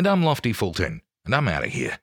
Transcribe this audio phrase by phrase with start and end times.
[0.00, 1.98] And I'm Lofty Fulton, and I'm out of here.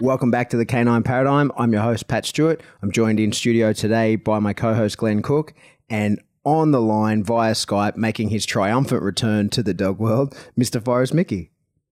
[0.00, 1.50] Welcome back to the Canine Paradigm.
[1.56, 2.62] I'm your host, Pat Stewart.
[2.82, 5.54] I'm joined in studio today by my co host, Glenn Cook,
[5.90, 10.80] and on the line via Skype, making his triumphant return to the dog world, Mr.
[10.80, 11.50] Forrest Micke.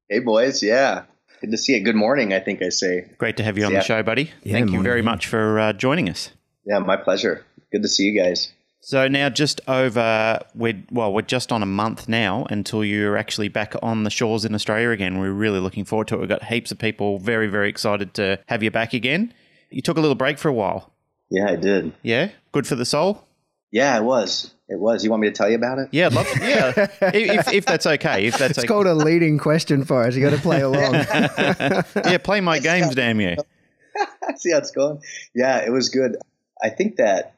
[0.09, 0.63] Hey, boys.
[0.63, 1.05] Yeah.
[1.41, 1.81] Good to see you.
[1.85, 3.11] Good morning, I think I say.
[3.19, 3.79] Great to have you on Yeah.
[3.81, 4.31] the show, buddy.
[4.43, 6.31] Yeah, Thank you very much for uh, joining us.
[6.67, 7.45] Yeah, my pleasure.
[7.73, 8.53] Good to see you guys.
[8.81, 13.49] So now, just over, we're well, we're just on a month now until you're actually
[13.49, 15.19] back on the shores in Australia again.
[15.21, 16.21] We're really looking forward to it.
[16.21, 19.33] We've got heaps of people very, very excited to have you back again.
[19.71, 20.93] You took a little break for a while,
[21.31, 21.93] Yeah, I did.
[22.03, 22.29] yeah?
[22.53, 23.27] Good for the soul.
[23.73, 24.54] Yeah, it was.
[24.69, 25.05] It was.
[25.05, 25.89] You want me to tell you about it?
[25.93, 26.73] Yeah, love to, yeah.
[27.13, 28.51] if, if that's okay, if that's okay.
[28.51, 28.67] It's okay.
[28.67, 30.17] called a leading question for us.
[30.17, 30.95] You got to play along.
[30.95, 33.37] yeah, play my games, damn you.
[34.37, 35.03] see how it's going.
[35.35, 36.17] Yeah, it was good.
[36.63, 37.35] I think that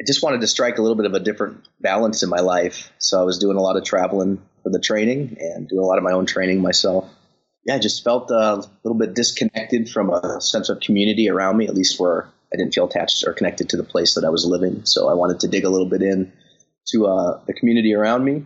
[0.00, 2.92] I just wanted to strike a little bit of a different balance in my life.
[2.98, 5.98] So I was doing a lot of traveling for the training and doing a lot
[5.98, 7.08] of my own training myself.
[7.64, 11.56] Yeah, I just felt uh, a little bit disconnected from a sense of community around
[11.56, 14.30] me, at least where I didn't feel attached or connected to the place that I
[14.30, 14.84] was living.
[14.84, 16.32] So I wanted to dig a little bit in
[16.88, 18.44] to uh, the community around me.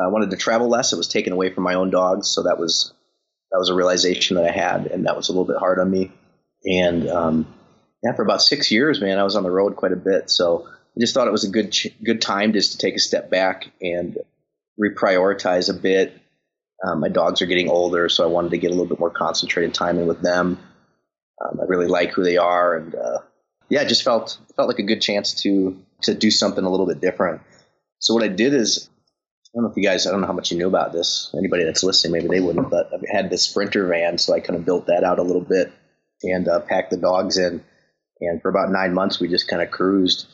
[0.00, 0.92] I wanted to travel less.
[0.92, 2.92] It was taken away from my own dogs, so that was
[3.50, 5.90] that was a realization that I had, and that was a little bit hard on
[5.90, 6.12] me.
[6.64, 7.54] And um,
[8.02, 10.30] yeah, for about six years, man, I was on the road quite a bit.
[10.30, 11.74] So I just thought it was a good
[12.04, 14.18] good time just to take a step back and
[14.80, 16.20] reprioritize a bit.
[16.86, 19.10] Um, my dogs are getting older, so I wanted to get a little bit more
[19.10, 20.58] concentrated time in with them.
[21.44, 23.18] Um, I really like who they are, and uh,
[23.68, 26.86] yeah, it just felt felt like a good chance to to do something a little
[26.86, 27.40] bit different.
[27.98, 28.88] So what I did is,
[29.46, 31.34] I don't know if you guys, I don't know how much you knew about this.
[31.36, 34.58] Anybody that's listening, maybe they wouldn't, but I had this Sprinter van, so I kind
[34.58, 35.72] of built that out a little bit
[36.22, 37.64] and uh, packed the dogs in.
[38.20, 40.26] And for about nine months, we just kind of cruised.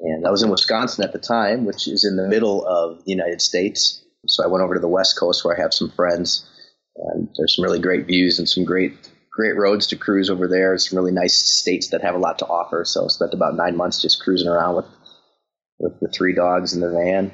[0.00, 3.10] And I was in Wisconsin at the time, which is in the middle of the
[3.12, 4.02] United States.
[4.26, 6.48] So I went over to the West Coast where I have some friends,
[6.96, 8.94] and there's some really great views and some great
[9.32, 10.76] great roads to cruise over there.
[10.78, 12.84] Some really nice states that have a lot to offer.
[12.84, 14.86] So I spent about nine months just cruising around with
[15.82, 17.32] with the three dogs in the van.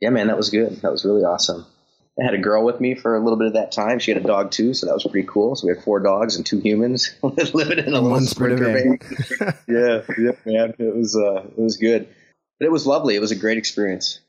[0.00, 0.80] Yeah, man, that was good.
[0.82, 1.66] That was really awesome.
[2.20, 4.00] I had a girl with me for a little bit of that time.
[4.00, 5.54] She had a dog too, so that was pretty cool.
[5.54, 8.98] So we had four dogs and two humans living in a little One Sprinter sprinter
[9.38, 9.54] van.
[9.68, 12.08] yeah, yeah, man, it was uh, it was good,
[12.58, 13.14] but it was lovely.
[13.14, 14.20] It was a great experience.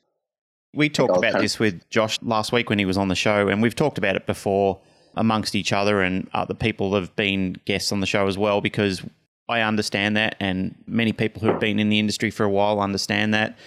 [0.73, 3.47] We talked about kind- this with Josh last week when he was on the show,
[3.47, 4.79] and we've talked about it before
[5.15, 9.01] amongst each other and other people have been guests on the show as well because
[9.49, 12.79] I understand that, and many people who have been in the industry for a while
[12.79, 13.57] understand that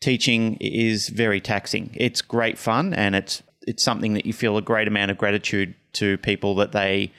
[0.00, 1.90] teaching is very taxing.
[1.94, 5.74] It's great fun, and it's it's something that you feel a great amount of gratitude
[5.92, 7.12] to people that they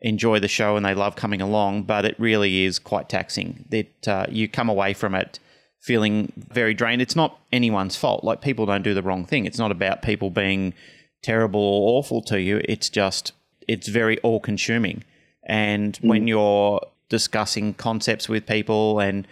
[0.00, 3.64] enjoy the show and they love coming along, but it really is quite taxing.
[3.70, 5.40] That uh, you come away from it
[5.80, 7.02] feeling very drained.
[7.02, 8.22] It's not anyone's fault.
[8.22, 9.46] Like people don't do the wrong thing.
[9.46, 10.74] It's not about people being
[11.22, 12.60] terrible or awful to you.
[12.64, 13.32] It's just
[13.66, 15.02] it's very all consuming.
[15.46, 19.26] And when you're discussing concepts with people and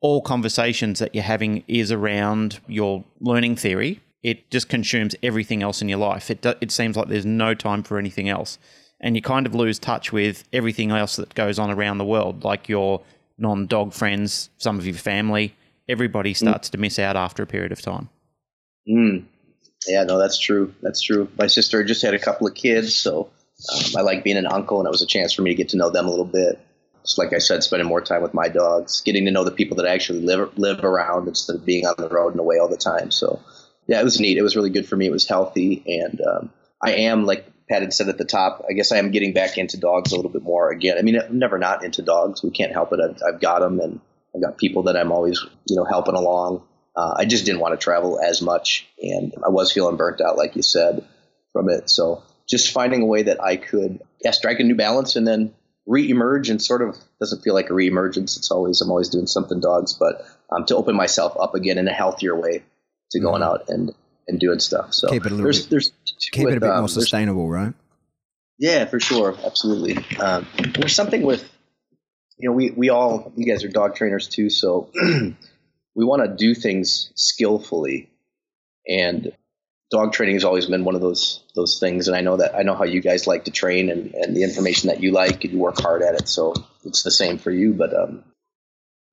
[0.00, 5.82] all conversations that you're having is around your learning theory, it just consumes everything else
[5.82, 6.30] in your life.
[6.30, 8.58] It do, it seems like there's no time for anything else.
[9.00, 12.44] And you kind of lose touch with everything else that goes on around the world,
[12.44, 13.02] like your
[13.38, 15.54] non dog friends, some of your family.
[15.88, 18.08] Everybody starts to miss out after a period of time.
[18.88, 19.24] Mm.
[19.86, 20.74] Yeah, no, that's true.
[20.82, 21.28] That's true.
[21.38, 23.30] My sister just had a couple of kids, so
[23.72, 25.68] um, I like being an uncle, and it was a chance for me to get
[25.70, 26.58] to know them a little bit.
[27.18, 29.86] Like I said, spending more time with my dogs, getting to know the people that
[29.86, 32.76] I actually live live around instead of being on the road and away all the
[32.76, 33.10] time.
[33.10, 33.40] So,
[33.86, 34.38] yeah, it was neat.
[34.38, 35.06] It was really good for me.
[35.06, 36.50] It was healthy, and um,
[36.82, 38.64] I am like Pat had said at the top.
[38.68, 40.98] I guess I am getting back into dogs a little bit more again.
[40.98, 42.42] I mean, I'm never not into dogs.
[42.42, 43.00] We can't help it.
[43.00, 44.00] I've, I've got them, and
[44.34, 46.62] I've got people that I'm always you know helping along.
[46.96, 50.36] Uh, I just didn't want to travel as much, and I was feeling burnt out,
[50.36, 51.06] like you said,
[51.52, 51.90] from it.
[51.90, 55.54] So just finding a way that I could, yeah, strike a new balance and then
[55.86, 58.36] re-emerge and sort of doesn't feel like a re-emergence.
[58.36, 61.88] It's always I'm always doing something dogs, but um, to open myself up again in
[61.88, 62.62] a healthier way
[63.12, 63.92] to going out and
[64.28, 64.92] and doing stuff.
[64.92, 65.92] So Keep it a little there's bit- there's
[66.32, 67.72] Keep it a bit um, more sustainable, right?
[68.58, 69.98] Yeah, for sure, absolutely.
[70.18, 71.48] Um, there's something with
[72.38, 74.90] you know we we all you guys are dog trainers too, so
[75.94, 78.10] we want to do things skillfully,
[78.88, 79.32] and
[79.90, 82.08] dog training has always been one of those those things.
[82.08, 84.42] And I know that I know how you guys like to train and and the
[84.42, 86.28] information that you like, and you work hard at it.
[86.28, 86.54] So
[86.84, 88.24] it's the same for you, but um,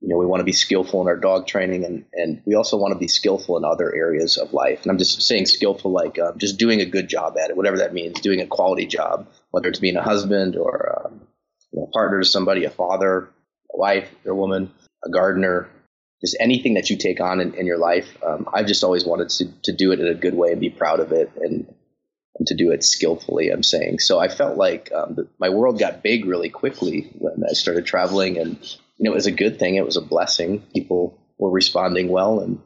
[0.04, 2.76] you know, we want to be skillful in our dog training and, and we also
[2.76, 4.82] want to be skillful in other areas of life.
[4.82, 7.78] And I'm just saying skillful, like um, just doing a good job at it, whatever
[7.78, 11.22] that means, doing a quality job, whether it's being a husband or um,
[11.72, 13.30] you know, a partner to somebody, a father,
[13.74, 14.74] a wife, a woman,
[15.06, 15.70] a gardener,
[16.24, 18.18] just anything that you take on in, in your life.
[18.26, 20.70] Um, I've just always wanted to, to do it in a good way and be
[20.70, 21.74] proud of it and,
[22.38, 24.00] and to do it skillfully, I'm saying.
[24.00, 27.86] So I felt like um, the, my world got big really quickly when I started
[27.86, 28.58] traveling and
[28.98, 29.76] you know, it was a good thing.
[29.76, 30.62] It was a blessing.
[30.74, 32.62] People were responding well and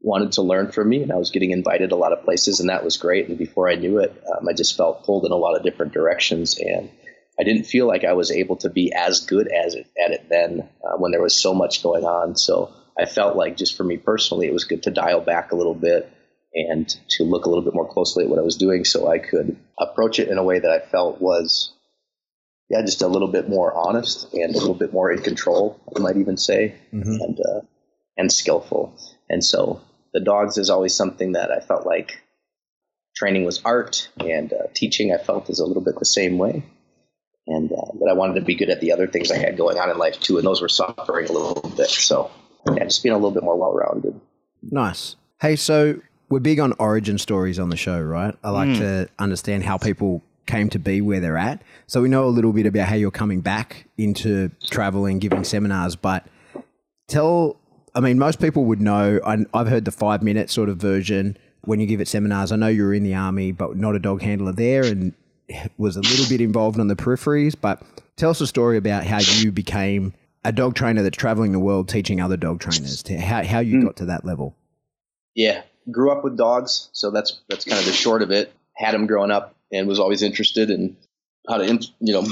[0.00, 2.68] wanted to learn from me, and I was getting invited a lot of places, and
[2.68, 3.28] that was great.
[3.28, 5.92] And before I knew it, um, I just felt pulled in a lot of different
[5.92, 6.90] directions, and
[7.38, 10.28] I didn't feel like I was able to be as good as it, at it
[10.28, 12.36] then uh, when there was so much going on.
[12.36, 15.56] So I felt like just for me personally, it was good to dial back a
[15.56, 16.12] little bit
[16.54, 19.18] and to look a little bit more closely at what I was doing, so I
[19.18, 21.72] could approach it in a way that I felt was
[22.70, 26.00] yeah, just a little bit more honest and a little bit more in control, I
[26.00, 27.10] might even say, mm-hmm.
[27.20, 27.60] and uh,
[28.16, 28.98] and skillful.
[29.28, 29.80] And so
[30.12, 32.22] the dogs is always something that I felt like
[33.16, 36.62] training was art, and uh, teaching I felt is a little bit the same way.
[37.46, 39.78] And uh, but I wanted to be good at the other things I had going
[39.78, 41.88] on in life too, and those were suffering a little bit.
[41.88, 42.30] So
[42.66, 44.20] yeah, just being a little bit more well rounded.
[44.62, 45.16] Nice.
[45.40, 48.34] Hey, so we're big on origin stories on the show, right?
[48.42, 48.78] I like mm.
[48.78, 51.62] to understand how people came to be where they're at.
[51.86, 55.94] So we know a little bit about how you're coming back into traveling, giving seminars,
[55.94, 56.26] but
[57.06, 57.56] tell,
[57.94, 59.20] I mean, most people would know,
[59.54, 62.50] I've heard the five minute sort of version when you give it seminars.
[62.50, 65.14] I know you were in the army, but not a dog handler there and
[65.76, 67.54] was a little bit involved on the peripheries.
[67.58, 67.82] But
[68.16, 70.14] tell us a story about how you became
[70.48, 73.80] a dog trainer that's traveling the world teaching other dog trainers, to how, how you
[73.80, 73.84] mm.
[73.84, 74.56] got to that level.
[75.34, 78.52] Yeah, grew up with dogs, so that's that's kind of the short of it.
[78.74, 80.96] Had them growing up and was always interested in
[81.46, 81.66] how to,
[82.00, 82.26] you know,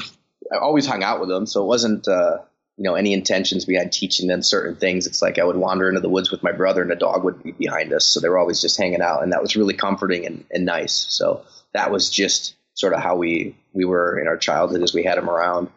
[0.50, 1.44] I always hung out with them.
[1.44, 2.38] So it wasn't, uh,
[2.76, 5.06] you know, any intentions behind teaching them certain things.
[5.06, 7.42] It's like I would wander into the woods with my brother and a dog would
[7.42, 8.06] be behind us.
[8.06, 10.92] So they were always just hanging out and that was really comforting and, and nice.
[10.92, 15.02] So that was just sort of how we, we were in our childhood as we
[15.02, 15.68] had them around.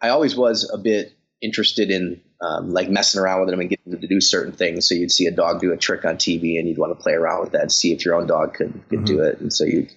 [0.00, 1.12] I always was a bit
[1.42, 4.88] interested in um, like messing around with them and getting them to do certain things.
[4.88, 7.12] So you'd see a dog do a trick on TV and you'd want to play
[7.12, 9.04] around with that and see if your own dog could, could mm-hmm.
[9.04, 9.40] do it.
[9.40, 9.88] And so you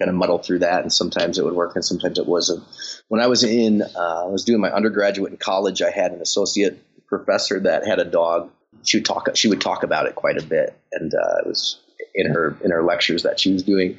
[0.00, 2.64] kind of muddle through that, and sometimes it would work, and sometimes it wasn't.
[3.08, 5.82] When I was in, uh, I was doing my undergraduate in college.
[5.82, 8.50] I had an associate professor that had a dog.
[8.84, 9.28] She would talk.
[9.34, 11.78] She would talk about it quite a bit, and uh, it was
[12.14, 13.98] in her in her lectures that she was doing,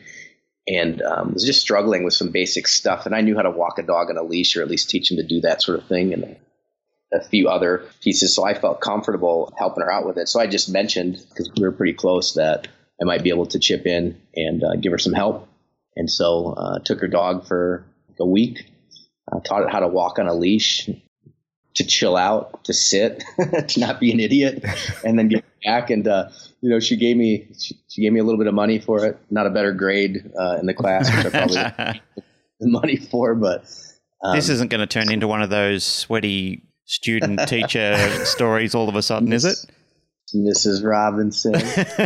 [0.67, 3.05] and um, was just struggling with some basic stuff.
[3.05, 5.11] And I knew how to walk a dog on a leash, or at least teach
[5.11, 6.35] him to do that sort of thing, and
[7.13, 8.35] a few other pieces.
[8.35, 10.29] So I felt comfortable helping her out with it.
[10.29, 12.67] So I just mentioned because we were pretty close that
[13.01, 15.47] I might be able to chip in and uh, give her some help.
[15.95, 17.85] And so uh, took her dog for
[18.19, 18.65] a week,
[19.31, 20.89] uh, taught it how to walk on a leash,
[21.75, 23.23] to chill out, to sit,
[23.67, 24.63] to not be an idiot,
[25.03, 25.89] and then get back.
[25.89, 26.29] And uh,
[26.61, 29.05] you know, she gave me she, she, gave me a little bit of money for
[29.05, 29.17] it.
[29.29, 31.55] Not a better grade uh, in the class, which I probably
[32.59, 33.35] the money for.
[33.35, 33.65] But
[34.23, 37.95] um, this isn't going to turn into one of those sweaty student teacher
[38.25, 39.65] stories all of a sudden, is it?
[40.35, 40.83] Mrs.
[40.83, 41.55] Robinson.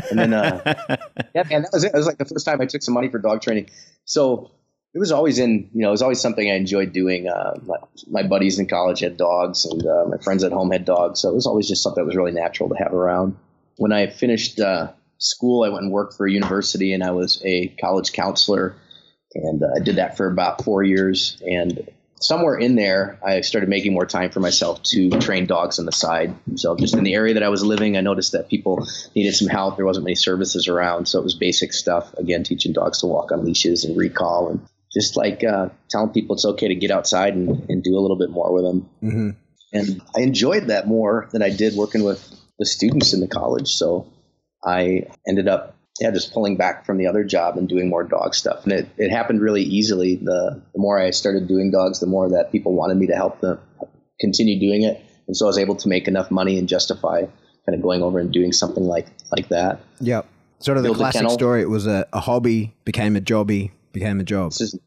[0.10, 0.62] And then, uh,
[1.36, 1.92] yeah, man, that was it.
[1.94, 3.70] It was like the first time I took some money for dog training.
[4.06, 4.52] So
[4.94, 7.28] it was always in, you know, it was always something I enjoyed doing.
[7.28, 7.76] Uh, my,
[8.10, 11.20] my, buddies in college had dogs and uh, my friends at home had dogs.
[11.20, 13.36] So it was always just something that was really natural to have around.
[13.78, 17.42] When I finished uh, school, I went and worked for a university and I was
[17.44, 18.76] a college counselor.
[19.34, 21.42] And uh, I did that for about four years.
[21.46, 25.86] And somewhere in there, I started making more time for myself to train dogs on
[25.86, 26.34] the side.
[26.56, 29.48] So just in the area that I was living, I noticed that people needed some
[29.48, 29.76] help.
[29.76, 32.14] There wasn't many services around, so it was basic stuff.
[32.16, 36.36] Again, teaching dogs to walk on leashes and recall, and just like uh, telling people
[36.36, 38.90] it's okay to get outside and, and do a little bit more with them.
[39.04, 39.30] Mm-hmm.
[39.74, 43.74] And I enjoyed that more than I did working with the students in the college.
[43.74, 44.12] So
[44.64, 48.36] I ended up yeah, just pulling back from the other job and doing more dog
[48.36, 48.64] stuff.
[48.66, 50.16] And it, it happened really easily.
[50.16, 53.40] The, the more I started doing dogs, the more that people wanted me to help
[53.40, 53.60] them
[54.20, 55.02] continue doing it.
[55.28, 58.20] And so I was able to make enough money and justify kind of going over
[58.20, 59.80] and doing something like, like that.
[60.02, 60.28] Yep.
[60.60, 61.62] Sort of Build the classic story.
[61.62, 64.52] It was a, a hobby, became a jobby, became a job.
[64.52, 64.78] Is,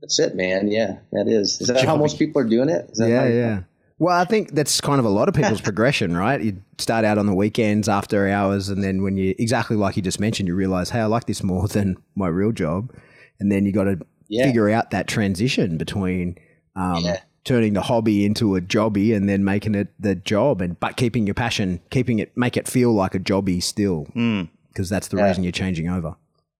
[0.00, 0.68] that's it, man.
[0.68, 1.60] Yeah, that is.
[1.60, 1.86] Is that jobby.
[1.86, 2.90] how most people are doing it?
[2.94, 3.60] yeah, yeah.
[3.98, 6.40] Well, I think that's kind of a lot of people's progression, right?
[6.40, 10.02] You start out on the weekends after hours, and then when you exactly like you
[10.02, 12.92] just mentioned, you realize, hey, I like this more than my real job,
[13.40, 13.98] and then you got to
[14.28, 14.46] Yeah.
[14.46, 16.36] figure out that transition between
[16.76, 17.20] um, Yeah.
[17.44, 21.24] turning the hobby into a jobby and then making it the job, and but keeping
[21.26, 24.48] your passion, keeping it, make it feel like a jobby still, Mm.
[24.68, 25.28] because that's the Yeah.
[25.28, 26.16] reason you're changing over.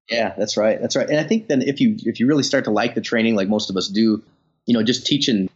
[0.08, 0.80] Yeah, that's right.
[0.80, 1.08] That's right.
[1.08, 3.48] And I think then if you if you really start to like the training, like
[3.48, 4.22] most of us do,
[4.66, 5.48] you know, just teaching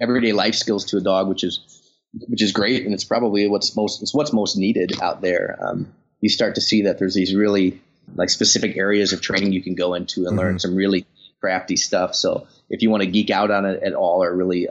[0.00, 1.80] everyday life skills to a dog, which is
[2.28, 5.58] which is great, and it's probably what's most it's what's most needed out there.
[5.60, 7.80] Um, you start to see that there's these really
[8.14, 11.06] like specific areas of training you can go into and learn some really
[11.40, 12.14] crafty stuff.
[12.14, 14.68] So if you want to geek out on it at all, or really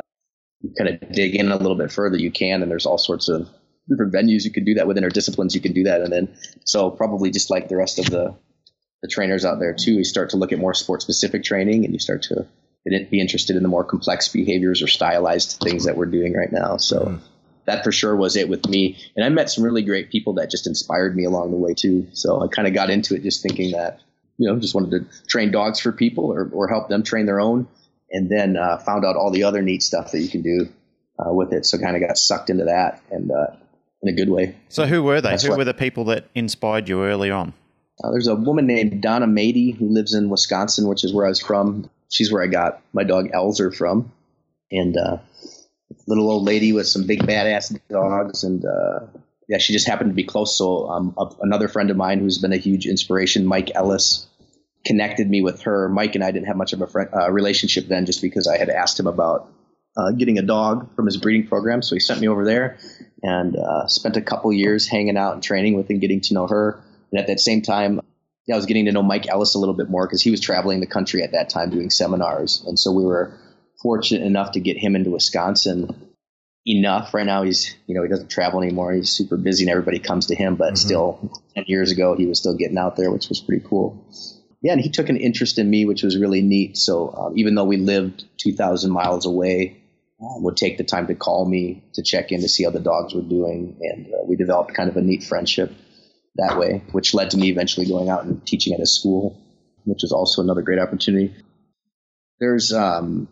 [0.77, 2.61] kind of dig in a little bit further, you can.
[2.61, 3.49] And there's all sorts of
[3.89, 6.01] different venues you can do that within, or disciplines you can do that.
[6.01, 8.35] And then so probably just like the rest of the
[9.01, 11.93] the trainers out there too, you start to look at more sport specific training and
[11.93, 12.47] you start to
[12.85, 16.77] be interested in the more complex behaviors or stylized things that we're doing right now.
[16.77, 17.19] So
[17.65, 18.97] that for sure was it with me.
[19.15, 22.07] And I met some really great people that just inspired me along the way too.
[22.13, 23.99] So I kind of got into it just thinking that,
[24.37, 27.39] you know, just wanted to train dogs for people or, or help them train their
[27.39, 27.67] own.
[28.11, 30.67] And then uh, found out all the other neat stuff that you can do
[31.17, 31.65] uh, with it.
[31.65, 33.55] So kind of got sucked into that and uh,
[34.03, 34.55] in a good way.
[34.69, 35.29] So who were they?
[35.29, 37.53] That's who what- were the people that inspired you early on?
[38.03, 41.29] Uh, there's a woman named Donna Mady who lives in Wisconsin, which is where I
[41.29, 41.89] was from.
[42.13, 44.11] She's where I got my dog Elzer from,
[44.71, 45.17] and uh,
[46.07, 48.43] little old lady with some big badass dogs.
[48.43, 49.07] And uh,
[49.49, 50.55] yeah, she just happened to be close.
[50.55, 54.27] So um, a, another friend of mine who's been a huge inspiration, Mike Ellis,
[54.85, 55.89] connected me with her.
[55.89, 58.57] Mike and I didn't have much of a friend, uh, relationship then, just because I
[58.57, 59.51] had asked him about
[59.97, 61.81] uh, getting a dog from his breeding program.
[61.81, 62.77] So he sent me over there
[63.23, 66.47] and uh, spent a couple years hanging out and training with and getting to know
[66.47, 66.79] her.
[67.11, 68.01] And at that same time,
[68.51, 70.81] I was getting to know Mike Ellis a little bit more because he was traveling
[70.81, 72.63] the country at that time doing seminars.
[72.67, 73.37] And so we were
[73.81, 76.11] fortunate enough to get him into Wisconsin
[76.65, 77.13] enough.
[77.13, 78.91] Right now, he's, you know, he doesn't travel anymore.
[78.91, 80.55] He's super busy and everybody comes to him.
[80.55, 84.05] But still, 10 years ago, he was still getting out there, which was pretty cool.
[84.61, 86.77] Yeah, and he took an interest in me, which was really neat.
[86.77, 89.77] So um, even though we lived 2,000 miles away,
[90.21, 92.79] uh, would take the time to call me to check in to see how the
[92.79, 93.77] dogs were doing.
[93.81, 95.71] And uh, we developed kind of a neat friendship
[96.35, 99.39] that way, which led to me eventually going out and teaching at a school,
[99.85, 101.33] which was also another great opportunity.
[102.39, 103.27] There's um,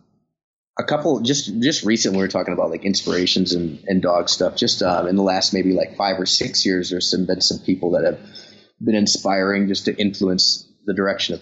[0.78, 4.56] a couple just just recently we were talking about like inspirations and, and dog stuff.
[4.56, 7.60] Just um, in the last maybe like five or six years, there's some, been some
[7.60, 8.20] people that have
[8.84, 11.42] been inspiring just to influence the direction of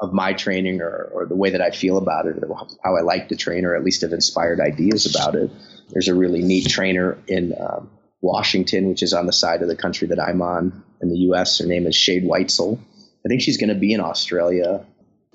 [0.00, 3.00] of my training or, or the way that I feel about it or how I
[3.00, 5.50] like to train or at least have inspired ideas about it.
[5.88, 9.76] There's a really neat trainer in um, Washington, which is on the side of the
[9.76, 11.58] country that I'm on in the U.S.
[11.58, 12.78] Her name is Shade Whitesel.
[13.24, 14.84] I think she's going to be in Australia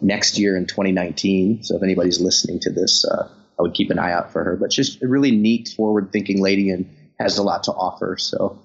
[0.01, 1.63] next year in 2019.
[1.63, 3.27] So if anybody's listening to this, uh,
[3.59, 4.55] I would keep an eye out for her.
[4.57, 8.17] But she's a really neat, forward-thinking lady and has a lot to offer.
[8.17, 8.59] So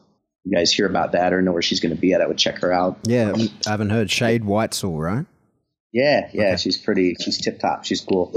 [0.44, 2.26] if you guys hear about that or know where she's going to be at, I
[2.26, 2.98] would check her out.
[3.04, 5.26] Yeah, I haven't heard Shade Whitesel, right?
[5.92, 7.14] Yeah, yeah, she's pretty.
[7.20, 7.84] She's tip top.
[7.84, 8.30] She's cool.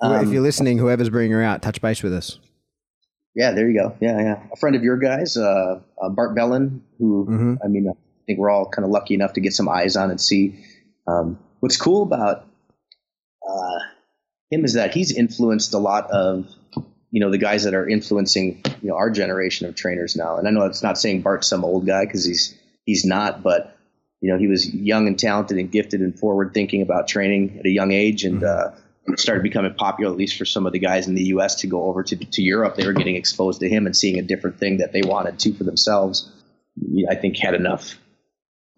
[0.00, 2.38] Well, if Um, you're listening, whoever's bringing her out, touch base with us.
[3.34, 3.96] Yeah, there you go.
[4.00, 4.42] Yeah, yeah.
[4.52, 7.58] A friend of your guys, uh, uh, Bart Bellon, who Mhm.
[7.64, 7.92] I mean, I
[8.26, 10.56] think we're all kind of lucky enough to get some eyes on and see.
[11.06, 12.44] Um, what's cool about
[13.48, 13.78] uh,
[14.50, 16.48] him is that he's influenced a lot of
[17.12, 20.36] you know the guys that are influencing you know our generation of trainers now.
[20.36, 23.76] And I know it's not saying Bart's some old guy because he's he's not, but
[24.20, 27.66] you know he was young and talented and gifted and forward thinking about training at
[27.66, 28.42] a young age and.
[28.42, 28.72] Uh,
[29.16, 31.56] started becoming popular, at least for some of the guys in the U.S.
[31.56, 32.76] to go over to, to Europe.
[32.76, 35.52] They were getting exposed to him and seeing a different thing that they wanted to
[35.54, 36.30] for themselves.
[37.10, 37.98] I think had enough,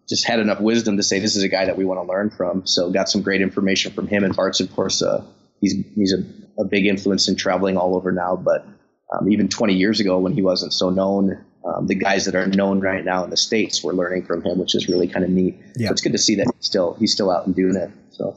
[0.09, 2.31] just had enough wisdom to say this is a guy that we want to learn
[2.31, 2.67] from.
[2.67, 4.25] So got some great information from him.
[4.25, 5.25] And Bart's, of course, uh,
[5.61, 8.37] he's he's a, a big influence in traveling all over now.
[8.37, 8.67] But
[9.13, 12.47] um, even 20 years ago, when he wasn't so known, um, the guys that are
[12.47, 15.31] known right now in the states were learning from him, which is really kind of
[15.31, 15.59] neat.
[15.77, 15.89] Yeah.
[15.89, 17.91] So it's good to see that he's still he's still out and doing it.
[18.11, 18.35] So.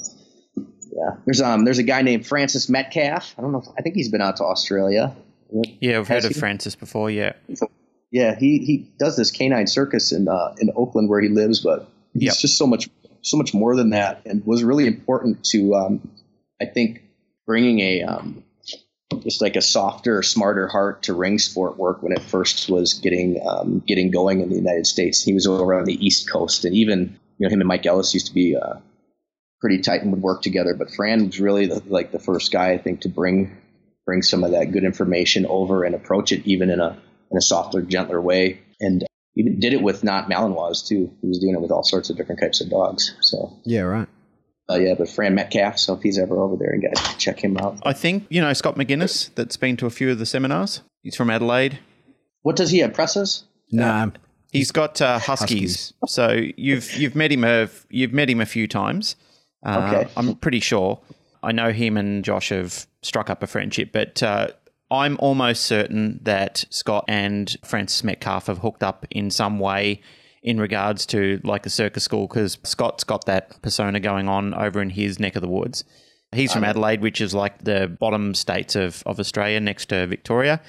[0.96, 3.36] Yeah, there's um there's a guy named Francis Metcalf.
[3.38, 3.60] I don't know.
[3.60, 5.14] If, I think he's been out to Australia.
[5.80, 6.36] Yeah, I've heard Has of?
[6.36, 7.12] Francis before.
[7.12, 7.34] Yeah,
[8.12, 11.88] Yeah, he he does this canine circus in uh, in Oakland where he lives, but
[12.14, 12.38] he's Yep.
[12.38, 12.90] just so much
[13.22, 16.10] so much more than that, and was really important to um,
[16.62, 17.02] I think
[17.46, 18.44] bringing a um,
[19.22, 23.40] just like a softer, smarter heart to ring sport work when it first was getting
[23.46, 25.22] um, getting going in the United States.
[25.22, 28.14] He was over on the East Coast, and even you know him and Mike Ellis
[28.14, 28.76] used to be uh,
[29.60, 30.74] pretty tight and would work together.
[30.76, 33.56] But Fran was really the, like the first guy I think to bring
[34.06, 36.98] bring some of that good information over and approach it even in a
[37.32, 38.62] in a softer, gentler way.
[38.80, 41.12] And he did it with not Malinois too.
[41.22, 43.16] He was doing it with all sorts of different types of dogs.
[43.22, 44.08] So Yeah, right.
[44.70, 45.80] uh, yeah, but Fran Metcalf.
[45.80, 47.80] So if he's ever over there, you guys check him out.
[47.84, 50.82] I think you know Scott McGuinness that's been to a few of the seminars.
[51.02, 51.80] He's from Adelaide.
[52.44, 52.94] What does he have?
[52.94, 53.44] Presses?
[53.72, 54.12] Nah,
[54.52, 55.94] He's got uh, huskies.
[56.02, 56.16] Huskies.
[56.16, 59.16] So you've you've met him a you've met him a few times.
[59.66, 60.12] Uh, Okay.
[60.16, 61.00] I'm pretty sure.
[61.44, 64.48] I know him and Josh have struck up a friendship, but uh,
[64.90, 70.02] I'm almost certain that Scott and Francis Metcalf have hooked up in some way
[70.44, 74.82] in regards to like the circus school because Scott's got that persona going on over
[74.82, 75.84] in his neck of the woods.
[76.32, 80.62] He's from Adelaide, which is like the bottom states of, of Australia next to Victoria.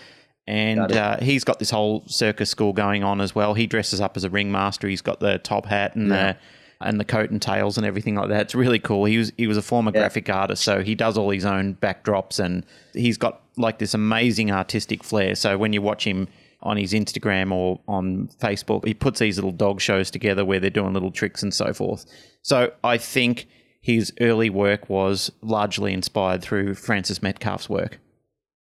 [0.47, 3.55] And uh, he's got this whole circus school going on as well.
[3.55, 4.87] He dresses up as a ringmaster.
[4.89, 6.37] He's got the top hat and the
[6.81, 8.43] and the coat and tails and everything like that.
[8.43, 9.05] It's really cool.
[9.05, 12.39] He was he was a former graphic artist, so he does all his own backdrops
[12.39, 15.35] and he's got like this amazing artistic flair.
[15.35, 16.29] So when you watch him
[16.63, 20.71] on his Instagram or on Facebook, he puts these little dog shows together where they're
[20.71, 22.05] doing little tricks and so forth.
[22.43, 23.47] So I think
[23.81, 27.99] his early work was largely inspired through Francis Metcalf's work.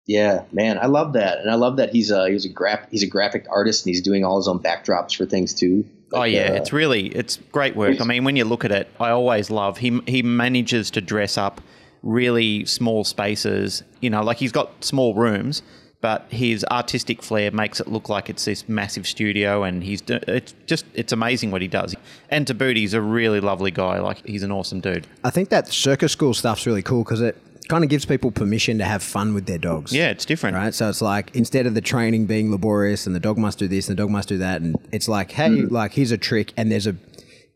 [0.07, 3.03] Yeah, man, I love that, and I love that he's a he's a graph he's
[3.03, 5.85] a graphic artist, and he's doing all his own backdrops for things too.
[6.13, 8.01] Oh yeah, uh, it's really it's great work.
[8.01, 11.37] I mean, when you look at it, I always love he he manages to dress
[11.37, 11.61] up
[12.03, 13.83] really small spaces.
[14.01, 15.63] You know, like he's got small rooms,
[16.01, 20.55] but his artistic flair makes it look like it's this massive studio, and he's it's
[20.67, 21.95] just it's amazing what he does.
[22.31, 23.99] And he's a really lovely guy.
[23.99, 25.07] Like he's an awesome dude.
[25.25, 27.37] I think that circus school stuff's really cool because it
[27.69, 29.93] kind of gives people permission to have fun with their dogs.
[29.93, 30.57] Yeah, it's different.
[30.57, 30.75] Right.
[30.75, 33.89] So it's like instead of the training being laborious and the dog must do this
[33.89, 35.75] and the dog must do that, and it's like, hey, hmm.
[35.75, 36.97] like here's a trick, and there's a,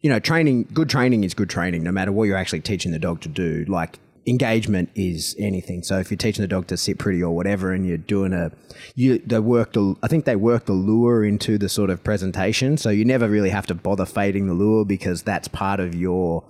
[0.00, 0.68] you know, training.
[0.72, 3.64] Good training is good training, no matter what you're actually teaching the dog to do.
[3.68, 5.82] Like engagement is anything.
[5.82, 8.52] So if you're teaching the dog to sit pretty or whatever, and you're doing a,
[8.94, 12.76] you they work the, I think they work the lure into the sort of presentation,
[12.76, 16.44] so you never really have to bother fading the lure because that's part of your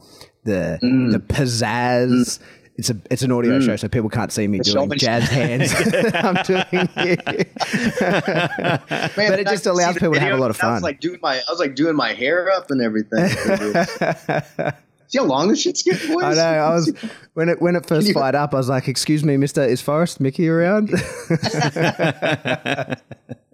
[0.45, 1.11] the hmm.
[1.11, 2.38] the pizzazz.
[2.38, 2.45] Hmm.
[2.77, 3.67] It's a it's an audio mm.
[3.67, 5.07] show, so people can't see me doing showmanship.
[5.07, 5.73] jazz hands.
[6.15, 6.65] I'm doing
[9.17, 10.83] man, but it just allows people to have a lot of I was fun.
[10.83, 13.29] like doing my I was like doing my hair up and everything.
[15.09, 16.25] See how long this shit's getting, boys?
[16.25, 16.59] I know.
[16.59, 16.95] I was
[17.35, 18.55] when it when it first fired up.
[18.55, 20.91] I was like, "Excuse me, Mister, is Forrest Micke around?"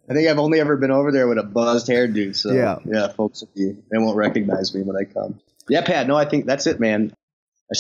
[0.09, 2.37] I think I've only ever been over there with a buzzed hairdo.
[2.37, 2.79] So Yeah.
[2.85, 5.41] yeah, folks, will be, they won't recognize me when I come.
[5.69, 6.07] Yeah, Pat.
[6.07, 7.13] No, I think that's it, man.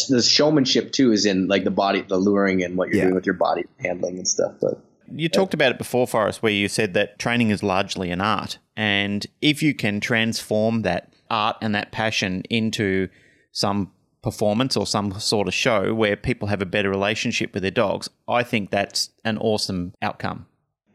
[0.08, 3.02] The showmanship too is in like the body, the luring, and what you're Yeah.
[3.04, 4.54] doing with your body handling and stuff.
[4.60, 4.80] But
[5.12, 8.58] You talked about it before, Forrest, where you said that training is largely an art.
[8.76, 13.08] And if you can transform that art and that passion into
[13.52, 17.70] some performance or some sort of show where people have a better relationship with their
[17.70, 20.46] dogs, I think that's an awesome outcome.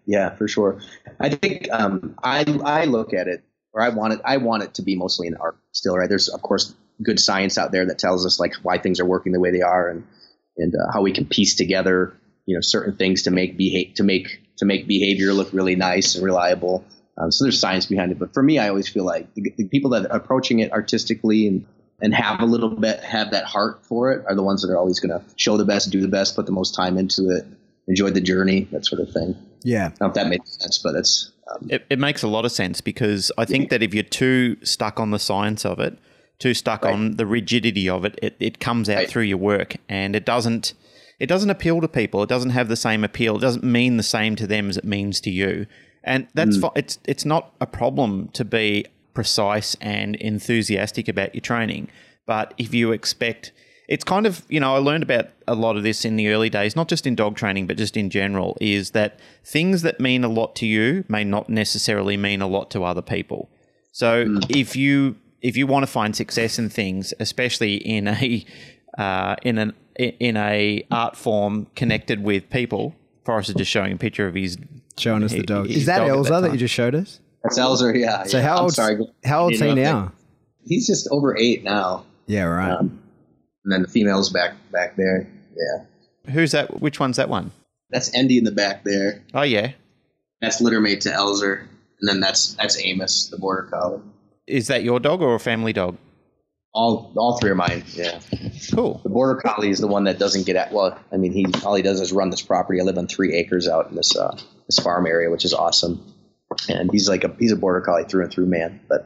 [0.06, 0.82] Yeah, for sure.
[1.22, 4.20] I think um, I I look at it, or I want it.
[4.26, 6.10] I want it to be mostly an art still, right?
[6.10, 9.32] There's of course good science out there that tells us like why things are working
[9.32, 10.06] the way they are, and
[10.58, 12.14] and uh, how we can piece together,
[12.46, 16.16] you know, certain things to make beha- to make to make behavior look really nice
[16.16, 16.84] and reliable.
[17.18, 19.68] Um, so there's science behind it, but for me, I always feel like the, the
[19.68, 21.66] people that are approaching it artistically and
[22.02, 24.78] and have a little bit have that heart for it are the ones that are
[24.78, 27.46] always going to show the best, do the best, put the most time into it,
[27.88, 29.36] enjoy the journey, that sort of thing.
[29.64, 32.28] yeah, I don't know if that makes sense, but it's um, It, it makes a
[32.28, 35.80] lot of sense because I think that if you're too stuck on the science of
[35.80, 35.98] it,
[36.42, 36.94] too stuck Right.
[36.94, 39.10] on the rigidity of it, it, it comes out Right.
[39.10, 40.74] through your work and it doesn't
[41.20, 42.24] it doesn't appeal to people.
[42.24, 43.38] It doesn't have the same appeal.
[43.38, 45.68] It doesn't mean the same to them as it means to you.
[46.04, 46.62] And that's mm.
[46.62, 51.90] fi- it's it's not a problem to be precise and enthusiastic about your training,
[52.26, 53.52] but if you expect
[53.88, 56.50] it's kind of you know I learned about a lot of this in the early
[56.50, 60.24] days, not just in dog training, but just in general, is that things that mean
[60.24, 63.50] a lot to you may not necessarily mean a lot to other people.
[63.92, 64.46] So mm.
[64.50, 68.46] if you if you want to find success in things, especially in a
[68.98, 73.98] uh, in an in a art form connected with people, Forrest is just showing a
[73.98, 74.58] picture of his.
[74.98, 75.68] showing us the dog.
[75.68, 77.20] Is that dog Elza that that, you just showed us?
[77.44, 77.98] that's Elzer.
[78.00, 78.24] Yeah.
[78.24, 78.44] So yeah.
[78.44, 78.74] how old?
[78.74, 79.06] sorry.
[79.26, 80.12] How old's You he know, now?
[80.64, 82.06] He's just over eight now.
[82.28, 82.72] Yeah, right.
[82.72, 83.02] Um,
[83.64, 85.28] and then the female's back back there.
[85.56, 86.34] Yeah.
[86.34, 86.82] Who's that?
[86.82, 87.52] Which one's that one?
[87.90, 89.22] That's Endy in the back there.
[89.34, 89.72] Oh yeah,
[90.42, 91.62] That's littermate to Elzer.
[92.00, 94.02] And then that's that's Amos, the border collie.
[94.52, 95.98] Is that your dog or a family dog?
[96.74, 97.84] All all three are mine.
[97.94, 98.20] Yeah.
[98.74, 99.02] Cool.
[99.04, 100.72] The border collie is the one that doesn't get at.
[100.72, 102.80] Well, I mean, he all he does is run this property.
[102.80, 104.38] I live on three acres out in this uh,
[104.68, 106.02] this farm area, which is awesome.
[106.70, 108.80] And he's like a he's a border collie through and through, man.
[108.88, 109.06] But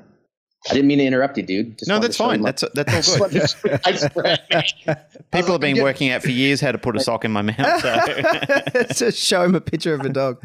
[0.69, 1.77] I didn't mean to interrupt you, dude.
[1.79, 2.41] Just No, that's to show you fine.
[2.41, 3.41] my- That's that's all good.
[3.41, 5.05] Just wanted to show you my spread.
[5.31, 7.81] People have been working out for years how to put a sock in my mouth.
[7.81, 8.83] So.
[8.93, 10.39] just show him a picture of a dog.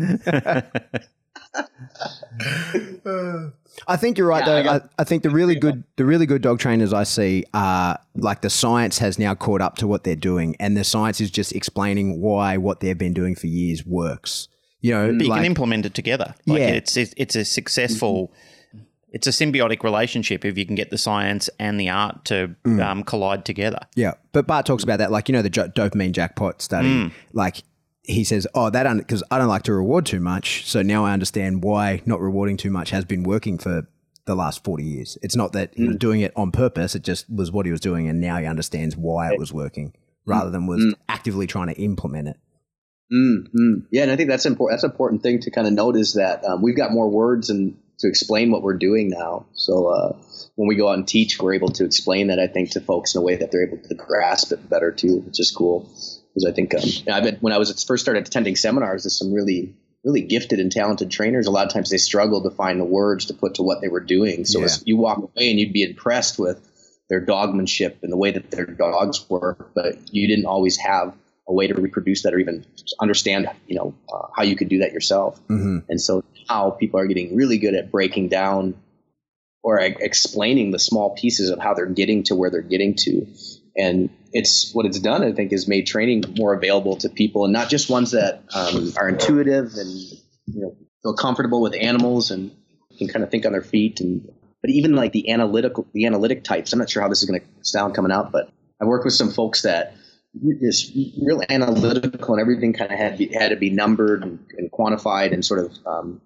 [3.88, 4.58] I think you're right Yeah, though.
[4.58, 7.98] I, got- I think the really good the really good dog trainers I see are
[8.14, 11.30] like the science has now caught up to what they're doing, and the science is
[11.30, 14.48] just explaining why what they've been doing for years works.
[14.80, 16.34] You know, But you like, can implement it together.
[16.46, 16.68] Like Yeah.
[16.68, 18.32] it's it's a successful
[19.12, 22.80] it's a symbiotic relationship if you can get the science and the art to Mm.
[22.84, 23.80] um, collide together.
[23.96, 27.12] Yeah, but Bart talks about that, like you know the jo- dopamine jackpot study.
[27.32, 27.62] Like
[28.02, 31.12] he says, "Oh, that because I don't like to reward too much, so now I
[31.12, 33.86] understand why not rewarding too much has been working for
[34.26, 35.18] the last forty years.
[35.22, 37.80] It's not that he was doing it on purpose; it just was what he was
[37.80, 39.92] doing, and now he understands why it was working,
[40.24, 42.36] rather than was actively trying to implement it."
[43.12, 43.86] Mm, mm.
[43.90, 44.76] Yeah, and I think that's important.
[44.76, 47.50] That's an important thing to kind of note is that um, we've got more words
[47.50, 49.46] and to explain what we're doing now.
[49.54, 50.16] So uh,
[50.54, 53.14] when we go out and teach, we're able to explain that I think to folks
[53.14, 55.90] in a way that they're able to grasp it better too, which is cool.
[56.34, 59.04] Because I think um, you know, I bet when I was first started attending seminars,
[59.04, 61.46] there's some really really gifted and talented trainers.
[61.46, 63.88] A lot of times they struggle to find the words to put to what they
[63.88, 64.44] were doing.
[64.46, 64.68] So Yeah.
[64.84, 66.58] you walk away and you'd be impressed with
[67.10, 71.14] their dogmanship and the way that their dogs work, but you didn't always have
[71.46, 72.64] a way to reproduce that or even
[73.00, 75.38] understand, you know, uh, how you could do that yourself.
[75.48, 78.74] hmm And so now people are getting really good at breaking down
[79.62, 83.26] or explaining the small pieces of how they're getting to where they're getting to.
[83.76, 87.52] And it's what it's done, I think, is made training more available to people and
[87.52, 89.90] not just ones that um, are intuitive and
[90.46, 92.50] you know feel comfortable with animals and
[92.98, 94.28] can kind of think on their feet and
[94.60, 96.72] but even like the analytical the analytic types.
[96.72, 99.14] I'm not sure how this is going to sound coming out, but I worked with
[99.14, 99.94] some folks that
[100.42, 105.32] is real analytical and everything kind of had had to be numbered and, and quantified
[105.32, 106.20] and sort of um,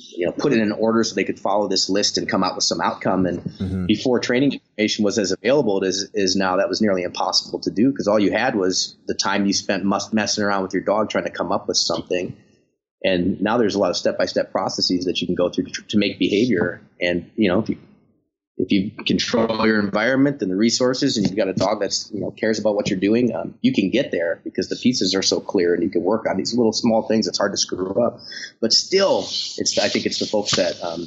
[0.00, 2.54] you know put it in order so they could follow this list and come out
[2.54, 3.26] with some outcome.
[3.26, 7.58] And hmm before training information was as available as is now that was nearly impossible
[7.60, 10.72] to do because all you had was the time you spent must messing around with
[10.72, 12.36] your dog trying to come up with something.
[13.02, 15.98] And now there's a lot of step-by-step processes that you can go through to, to
[15.98, 16.82] make behavior.
[17.00, 17.78] And you know if you
[18.62, 22.20] if you control your environment and the resources and you've got a dog that's you
[22.20, 25.22] know cares about what you're doing um, you can get there because the pieces are
[25.22, 27.26] so clear and you can work on these little small things.
[27.26, 28.20] It's hard to screw up.
[28.60, 29.20] But still
[29.58, 31.06] it's i think it's the folks that um,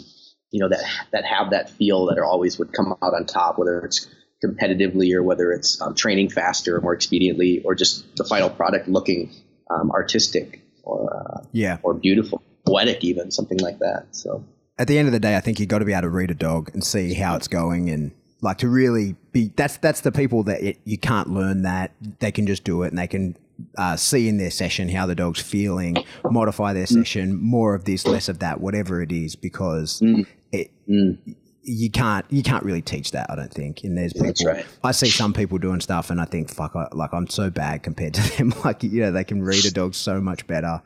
[0.52, 3.58] you know that that have that feel that are always would come out on top
[3.58, 4.08] whether it's
[4.44, 8.88] competitively or whether it's um, training faster or more expediently or just the final product
[8.88, 9.32] looking
[9.70, 11.78] um, artistic or uh, Yeah.
[11.84, 14.08] or beautiful poetic even something like that.
[14.12, 14.44] So
[14.78, 16.32] At the end of the day, I think you've got to be able to read
[16.32, 19.52] a dog and see how it's going and like to really be.
[19.56, 22.88] That's that's the people that it, you can't learn that they can just do it
[22.88, 23.38] and they can
[23.78, 26.94] uh, see in their session how the dog's feeling, modify their mm.
[26.94, 30.26] session, more of this, less of that, whatever it is, because mm.
[30.52, 30.72] it.
[30.88, 31.36] Mm.
[31.66, 34.66] You can't you can't really teach that I don't think and there's people That's right.
[34.84, 37.84] I see some people doing stuff and I think fuck I, like I'm so bad
[37.84, 40.82] compared to them like you know they can read a dog so much better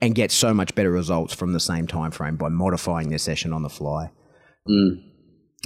[0.00, 3.52] and get so much better results from the same time frame by modifying their session
[3.52, 4.10] on the fly.
[4.68, 5.02] Mm.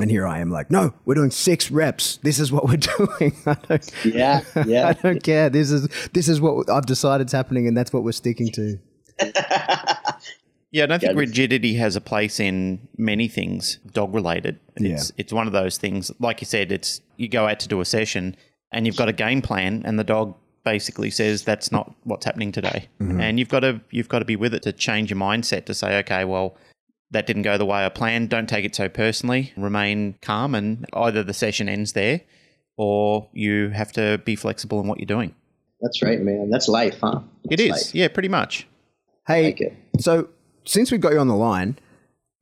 [0.01, 2.19] And here I am like, no, we're doing six reps.
[2.23, 3.37] This is what we're doing.
[3.47, 5.51] I don't, yeah yeah I don't care.
[5.51, 8.79] This is this is what I've decided is happening, and that's what we're sticking to.
[10.71, 14.61] Yeah, I don't think Yeah, rigidity has a place in many things dog related.
[14.77, 16.13] It's it's one of those things.
[16.21, 18.37] Like you said, it's you go out to do a session
[18.71, 22.53] and you've got a game plan, and the dog basically says that's not what's happening
[22.53, 23.21] today, mm-hmm.
[23.21, 25.75] and you've got to you've got to be with it to change your mindset to
[25.75, 26.57] say, okay, well.
[27.11, 28.29] That didn't go the way I planned.
[28.29, 29.55] Don't take it so personally.
[29.57, 32.21] Remain calm, and either the session ends there,
[32.77, 35.35] or you have to be flexible in what you're doing.
[35.81, 37.95] that's right man that's life huh That's is, life.
[37.95, 38.67] yeah, pretty much.
[39.27, 40.29] Hey, like so
[40.67, 41.79] since we've got you on the line,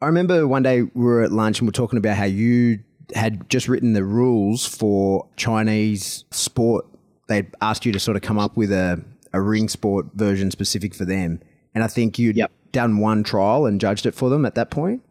[0.01, 2.81] I remember one day we were at lunch and we are talking about how you
[3.15, 6.87] had just written the rules for Chinese sport.
[7.29, 10.95] They asked you to sort of come up with a, a ring sport version specific
[10.95, 11.41] for them.
[11.75, 12.51] And I think you'd Yep.
[12.73, 15.03] done one trial and judged it for them at that point.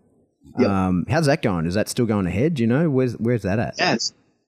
[0.58, 0.70] Yep.
[0.70, 1.66] Um, how's that going?
[1.66, 2.54] Is that still going ahead?
[2.56, 2.90] Do you know?
[2.90, 3.76] Where's, where's that at?
[3.78, 3.98] Yeah,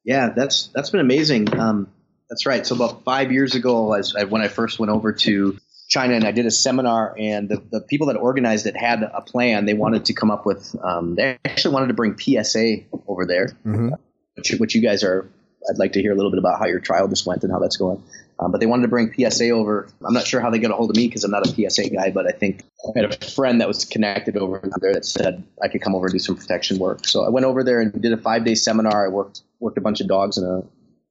[0.05, 1.53] yeah, that's that's been amazing.
[1.59, 1.89] Um,
[2.29, 2.65] that's right.
[2.65, 5.57] So about five years ago, as I, when I first went over to
[5.89, 9.21] China and I did a seminar, and the, the people that organized it had a
[9.21, 9.65] plan.
[9.65, 10.75] They wanted to come up with.
[10.83, 12.77] Um, they actually wanted to bring PSA
[13.07, 13.91] over there, Mhm.
[14.35, 15.29] which, which you guys are.
[15.69, 17.59] I'd like to hear a little bit about how your trial just went and how
[17.59, 18.03] that's going.
[18.39, 19.87] Um, but they wanted to bring PSA over.
[20.05, 21.89] I'm not sure how they got a hold of me because I'm not a PSA
[21.89, 22.63] guy, but I think
[22.95, 26.05] I had a friend that was connected over there that said I could come over
[26.05, 27.07] and do some protection work.
[27.07, 29.05] So I went over there and did a five day seminar.
[29.05, 30.61] I worked worked a bunch of dogs in a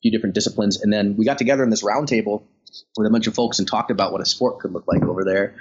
[0.02, 2.46] few different disciplines, and then we got together in this round table
[2.96, 5.24] with a bunch of folks and talked about what a sport could look like over
[5.24, 5.56] there.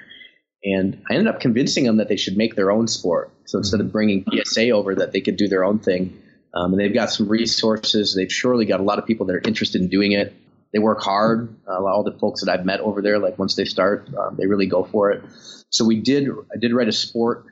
[0.64, 3.32] And I ended up convincing them that they should make their own sport.
[3.46, 6.22] So instead of bringing PSA over, that they could do their own thing.
[6.56, 8.16] Um, and they've got some resources.
[8.16, 10.34] They've surely got a lot of people that are interested in doing it.
[10.72, 11.56] They work hard.
[11.68, 14.46] Uh, all the folks that I've met over there, like once they start, um, they
[14.46, 15.24] really go for it.
[15.70, 16.30] So we did.
[16.54, 17.46] I did write a sport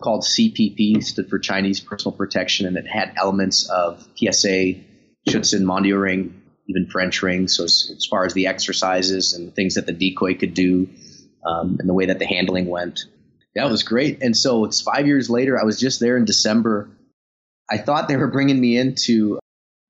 [0.00, 4.74] called CPP, stood for Chinese Personal Protection, and it had elements of PSA,
[5.28, 7.48] Schutzhund, Mondio ring, even French ring.
[7.48, 10.88] So as, as far as the exercises and things that the decoy could do,
[11.44, 13.04] um, and the way that the handling went,
[13.54, 14.22] that was great.
[14.22, 15.60] And so it's five years later.
[15.60, 16.88] I was just there in December
[17.70, 19.38] I thought they were bringing me in to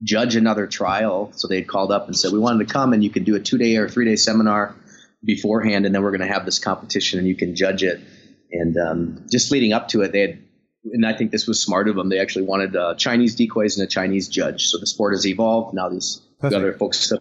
[0.03, 1.33] judge another trial.
[1.35, 3.35] So they had called up and said, We wanted to come and you could do
[3.35, 4.75] a two day or three day seminar
[5.25, 8.01] beforehand, and then we're going to have this competition and you can judge it.
[8.53, 10.39] And um, just leading up to it, they had,
[10.93, 13.87] and I think this was smart of them, they actually wanted uh, Chinese decoys and
[13.87, 14.67] a Chinese judge.
[14.67, 15.75] So the sport has evolved.
[15.75, 16.57] Now these Perfect.
[16.57, 17.13] other folks,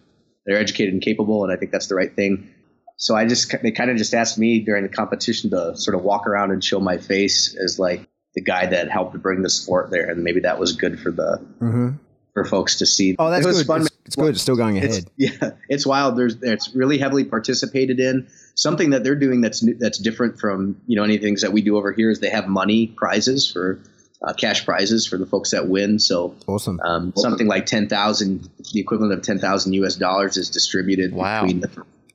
[0.46, 2.50] they're educated and capable, and I think that's the right thing.
[2.96, 6.04] So I just, they kind of just asked me during the competition to sort of
[6.04, 9.90] walk around and show my face as like the guy that helped bring the sport
[9.90, 10.08] there.
[10.10, 11.90] And maybe that was good for the, hmm
[12.32, 13.14] for folks to see.
[13.16, 13.66] Oh, that's it was good.
[13.68, 13.80] fun.
[13.82, 14.30] It's, it's good.
[14.34, 15.10] It's still going It's, ahead.
[15.16, 16.16] yeah, it's wild.
[16.18, 18.26] There's it's really heavily participated in.
[18.56, 21.62] Something that they're doing that's new, that's different from you know any things that we
[21.62, 23.78] do over here is they have money prizes for
[24.20, 26.00] uh, cash prizes for the folks that win.
[26.00, 26.80] So Awesome.
[26.80, 29.94] um, something like ten thousand, the equivalent of ten thousand U.S.
[29.94, 31.42] dollars, is distributed Wow.
[31.42, 31.68] between the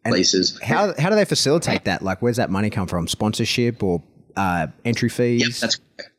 [0.04, 0.60] And places.
[0.62, 2.02] How how do they facilitate that?
[2.02, 3.08] Like, where's that money come from?
[3.08, 4.04] Sponsorship or
[4.36, 5.42] uh, entry fees?
[5.42, 6.12] Yep, that's correct.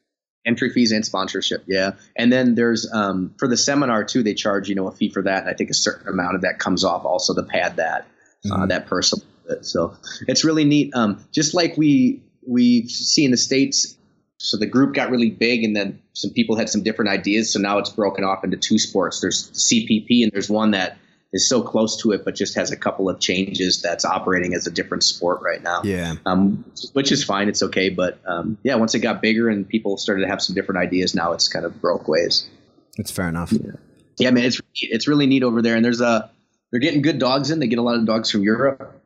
[0.46, 1.64] entry fees and sponsorship.
[1.66, 4.22] Yeah, and then there's um, for the seminar too.
[4.22, 6.42] They charge you know a fee for that, and I think a certain amount of
[6.42, 8.06] that comes off also to pad that
[8.50, 8.68] uh, Mhm.
[8.68, 9.20] that person.
[9.62, 9.96] So
[10.28, 10.94] it's really neat.
[10.94, 13.96] Um, just like we we see in the states.
[14.42, 17.52] So the group got really big, and then some people had some different ideas.
[17.52, 19.20] So now it's broken off into two sports.
[19.20, 20.96] There's CPP, and there's one that
[21.32, 24.66] is so close to it, but just has a couple of changes that's operating as
[24.66, 26.14] a different sport right now yeah.
[26.26, 27.48] um, which is fine.
[27.48, 27.88] It's okay.
[27.88, 31.14] But um, yeah, once it got bigger and people started to have some different ideas,
[31.14, 32.48] now it's kind of broke ways.
[32.96, 33.52] It's fair enough.
[33.52, 33.72] Yeah.
[34.18, 35.76] Yeah, man, it's it's really neat over there.
[35.76, 36.30] And there's a
[36.70, 37.58] they're getting good dogs in.
[37.58, 39.02] They get a lot of dogs from Europe.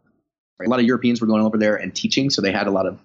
[0.65, 2.87] A lot of Europeans were going over there and teaching, so they had a lot
[2.87, 2.99] of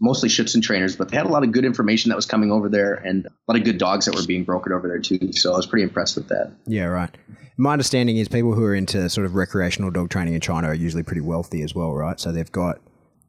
[0.00, 2.68] mostly Schutzen trainers, but they had a lot of good information that was coming over
[2.68, 5.32] there and a lot of good dogs that were being broken over there too.
[5.32, 6.52] So I was pretty impressed with that.
[6.66, 7.14] Yeah, right.
[7.56, 10.74] My understanding is people who are into sort of recreational dog training in China are
[10.74, 12.18] usually pretty wealthy as well, right?
[12.18, 12.80] So they've got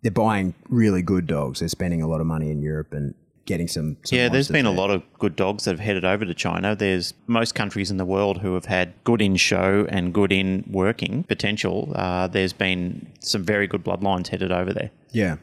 [0.01, 1.59] they're buying really good dogs.
[1.59, 3.13] They're spending a lot of money in Europe and
[3.45, 3.97] getting some.
[4.05, 6.75] some Yeah, there's been a lot of good dogs that have headed over to China.
[6.75, 10.63] There's most countries in the world who have had good in show and good in
[10.71, 11.91] working potential.
[11.93, 14.91] Uh, there's been some very good bloodlines headed over there.
[15.11, 15.37] Yeah.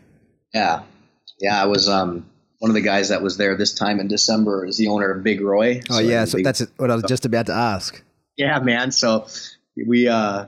[0.55, 0.83] Yeah,
[1.41, 1.61] yeah.
[1.63, 2.27] I was um
[2.61, 5.23] one of the guys that was there this time in December is the owner of
[5.23, 5.81] Big Roy.
[5.91, 6.25] Oh yeah.
[6.25, 8.03] Big- So that's what I was just about to ask.
[8.37, 8.91] Yeah, man.
[8.93, 9.27] So
[9.87, 10.47] we uh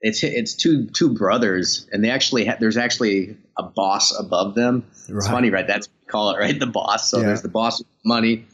[0.00, 4.84] it's it's two two brothers and they actually ha- there's actually a boss above them.
[5.08, 5.66] It's funny, right?
[5.66, 6.58] That's what we call it, right?
[6.58, 7.10] The boss.
[7.10, 7.26] So Yeah.
[7.26, 8.44] there's the boss with money,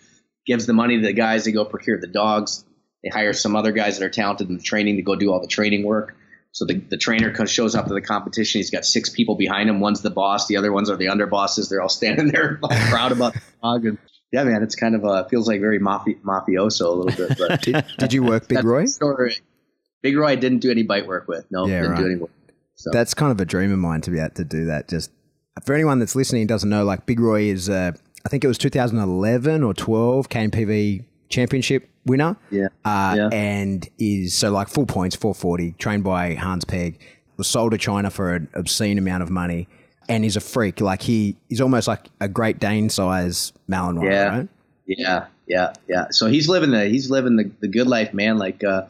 [0.47, 2.65] gives the money to the guys they go procure the dogs.
[3.03, 5.41] They hire some other guys that are talented in the training to go do all
[5.41, 6.15] the training work.
[6.53, 8.59] So the, the trainer shows up to the competition.
[8.59, 9.81] He's got six people behind him.
[9.81, 10.49] One's the boss.
[10.49, 11.69] The other ones are the underbosses.
[11.71, 12.59] They're all standing there
[12.91, 13.87] proud about the dog.
[13.87, 13.99] And
[14.33, 17.39] yeah, man, it's kind of uh, feels like very mafi- mafioso a little bit.
[17.39, 18.87] But Did, did you work Big Roy?
[18.87, 19.37] story.
[20.03, 21.47] Big Roy I didn't do any bite work with.
[21.51, 22.31] No, Yeah, didn't do any work.
[22.75, 24.89] So That's kind of a dream of mine to be able to do that.
[24.89, 25.11] Just
[25.65, 27.93] for anyone that's listening and doesn't know, like Big Roy is, uh,
[28.25, 32.37] I think it was 2011 or 12 KNPV championship winner.
[32.51, 33.29] yeah, uh, Yeah.
[33.33, 36.99] and is so like full points, 440, trained by Hans Peg,
[37.37, 39.69] was sold to China for an obscene amount of money,
[40.09, 40.81] and is a freak.
[40.81, 44.29] Like he, he's almost like a Great Dane size Malinois, Yeah.
[44.39, 44.49] right?
[44.87, 46.07] yeah, yeah, yeah.
[46.11, 48.39] So he's living the he's living the, the good life, man.
[48.39, 48.87] Like uh,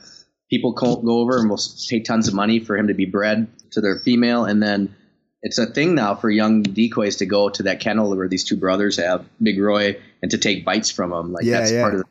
[0.48, 3.46] people co- go over and will pay tons of money for him to be bred
[3.72, 4.94] to their female, and then
[5.42, 8.56] it's a thing now for young decoys to go to that kennel where these two
[8.56, 11.32] brothers have Big Roy and to take bites from him.
[11.32, 11.80] Like Yeah, that's yeah.
[11.82, 12.06] part of the,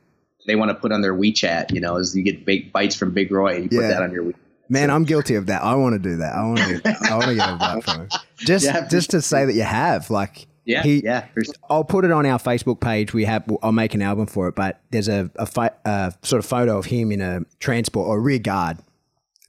[0.47, 1.71] they want to put on their WeChat.
[1.73, 4.11] You know, is you get big bites from Big Roy and you put that on
[4.11, 4.35] your WeChat.
[4.71, 5.63] Man, I'm guilty of that.
[5.63, 6.35] I want to do that.
[6.35, 6.97] I want to.
[7.09, 8.09] I want to get a bite from him.
[8.37, 11.25] Just, Yeah, just to say that you have, like, Yeah, he, yeah.
[11.33, 11.55] sure.
[11.71, 13.11] I'll put it on our Facebook page.
[13.11, 13.45] We have.
[13.63, 16.77] I'll make an album for it, but there's a, a, pho- a sort of photo
[16.77, 18.77] of him in a transport or rear guard,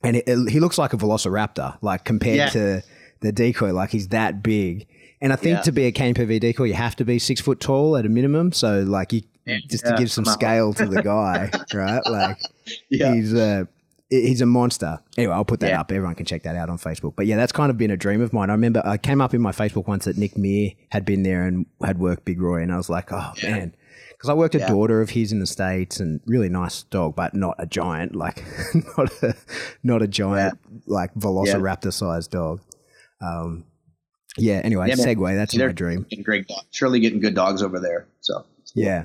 [0.03, 2.49] and it, it- he looks like a Velociraptor, like compared Yeah.
[2.49, 2.83] to
[3.21, 3.75] the decoy.
[3.75, 4.87] Like he's that big.
[5.21, 5.63] And I think Yeah.
[5.65, 8.53] to be a KNPV decoy, you have to be six foot tall at a minimum.
[8.53, 9.21] So like you,
[9.69, 12.01] just to give some scale to the guy, right?
[12.07, 12.39] Like
[12.91, 13.15] Yeah.
[13.15, 13.69] he's a
[14.09, 14.99] he's a monster.
[15.17, 15.81] Anyway, I'll put that Yeah.
[15.81, 15.93] up.
[15.93, 17.15] Everyone can check that out on Facebook.
[17.17, 18.51] But yeah, that's kind of been a dream of mine.
[18.51, 21.47] I remember I came up in my Facebook once that Nick Meir had been there
[21.47, 23.75] and had worked Big Roy, and I was like, oh man.
[24.11, 24.69] Because I worked a Yeah.
[24.69, 28.45] daughter of his in the states, and really nice dog, but not a giant, like
[28.99, 29.35] not a
[29.83, 32.61] not a giant like Velociraptor sized dog.
[33.23, 33.65] Um,
[34.37, 34.61] yeah.
[34.63, 35.35] Anyway, Yeah, segue.
[35.37, 36.05] That's my dream.
[36.23, 36.67] great dogs.
[36.71, 38.09] Surely getting good dogs over there.
[38.21, 39.05] So Yeah.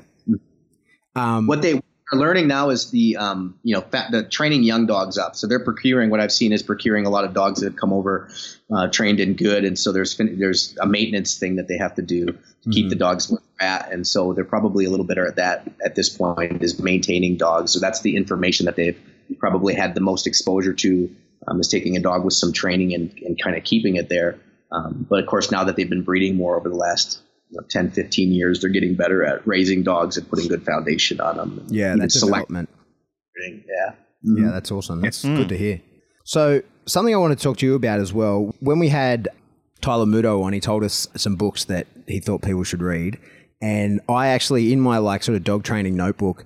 [1.15, 4.85] Um, what they are learning now is the um, you know fat, the training young
[4.85, 5.35] dogs up.
[5.35, 6.09] So they're procuring.
[6.09, 8.29] What I've seen is procuring a lot of dogs that have come over,
[8.71, 11.95] uh, trained and good, and so there's fin- there's a maintenance thing that they have
[11.95, 15.05] to do to keep the dogs where they're at, and so they're probably a little
[15.05, 17.71] better at that at this point is maintaining dogs.
[17.71, 18.99] So that's the information that they've
[19.39, 21.15] probably had the most exposure to
[21.47, 24.37] um, is taking a dog with some training and, and kind of keeping it there.
[24.71, 27.21] Um, but of course, now that they've been breeding more over the last
[27.69, 31.65] 10, 15 years, they're getting better at raising dogs and putting good foundation on them.
[31.69, 32.69] Yeah, Even that select- development.
[33.37, 33.93] Yeah.
[34.23, 34.51] Yeah, mm.
[34.51, 35.01] that's awesome.
[35.01, 35.49] That's good mm.
[35.49, 35.81] to hear.
[36.23, 38.55] So, something I want to talk to you about as well.
[38.59, 39.27] When we had
[39.81, 43.19] Tyler Muto on, he told us some books that he thought people should read.
[43.61, 46.45] And I actually, in my like sort of dog training notebook,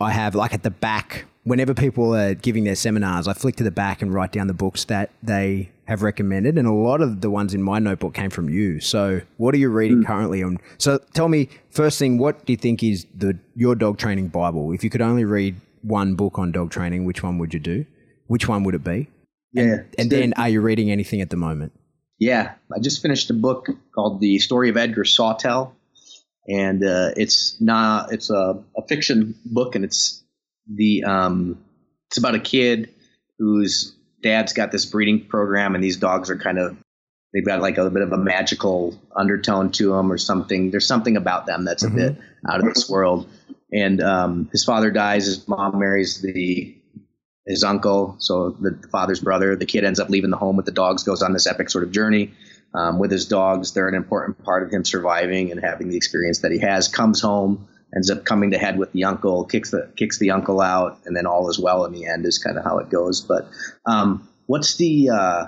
[0.00, 3.64] I have like at the back, whenever people are giving their seminars, I flick to
[3.64, 6.58] the back and write down the books that they have recommended.
[6.58, 8.80] And a lot of the ones in my notebook came from you.
[8.80, 10.58] So, what are you reading currently on?
[10.78, 14.72] So, tell me, first thing, what do you think is the your dog training Bible?
[14.72, 17.86] If you could only read one book on dog training, which one would you do?
[18.26, 19.08] Which one would it be?
[19.52, 19.82] Yeah.
[19.98, 21.72] And then, are you reading anything at the moment?
[22.18, 25.74] Yeah, I just finished a book called The Story of Edgar Sawtell,
[26.48, 30.22] and uh, it's not it's a, a fiction book, and it's
[30.72, 31.62] the um,
[32.08, 32.90] it's about a kid
[33.38, 36.76] whose dad's got this breeding program, and these dogs are kind of
[37.32, 40.70] they've got like a bit of a magical undertone to them or something.
[40.70, 42.16] There's something about them that's a bit
[42.48, 43.28] out of this world.
[43.72, 45.24] And um, his father dies.
[45.26, 46.76] His mom marries the
[47.46, 49.56] his uncle, so the father's brother.
[49.56, 51.84] The kid ends up leaving the home with the dogs, goes on this epic sort
[51.84, 52.32] of journey
[52.74, 53.72] um, with his dogs.
[53.72, 56.88] They're an important part of him surviving and having the experience that he has.
[56.88, 60.60] Comes home, ends up coming to head with the uncle, kicks the kicks the uncle
[60.60, 63.20] out, and then all is well in the end is kind of how it goes.
[63.20, 63.48] But
[63.86, 65.46] um, what's the uh,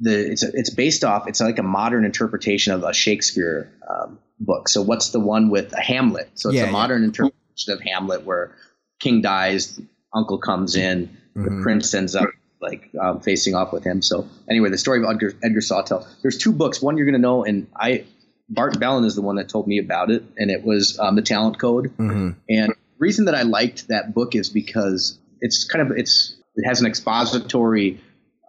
[0.00, 4.68] the it's it's based off it's like a modern interpretation of a Shakespeare um, book.
[4.68, 6.30] So what's the one with a Hamlet?
[6.34, 6.72] So it's Yeah, a yeah.
[6.72, 8.56] modern interpretation of Hamlet where
[9.00, 9.80] king dies,
[10.12, 11.62] uncle comes in, the Mhm.
[11.62, 12.28] prince ends up
[12.60, 14.00] like um, facing off with him.
[14.02, 16.06] So anyway, the story of Edgar, Edgar Sawtell.
[16.22, 16.80] There's two books.
[16.80, 18.04] One you're going to know, and I
[18.48, 21.22] Bart Bellon is the one that told me about it, and it was um, the
[21.22, 21.96] Talent Code.
[21.96, 22.30] Mm-hmm.
[22.48, 26.66] And the reason that I liked that book is because it's kind of it's it
[26.66, 28.00] has an expository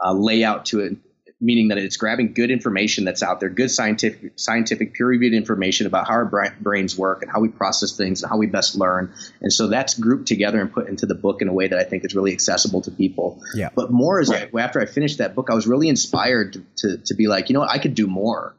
[0.03, 0.97] uh, layout to it,
[1.39, 5.87] meaning that it's grabbing good information that's out there, good scientific scientific peer reviewed information
[5.87, 9.13] about how our brains work and how we process things and how we best learn.
[9.41, 11.83] And so that's grouped together and put into the book in a way that I
[11.83, 13.41] think is really accessible to people.
[13.55, 13.69] Yeah.
[13.73, 16.97] But more is like after I finished that book, I was really inspired to, to,
[16.97, 18.55] to be like, you know what, I could do more.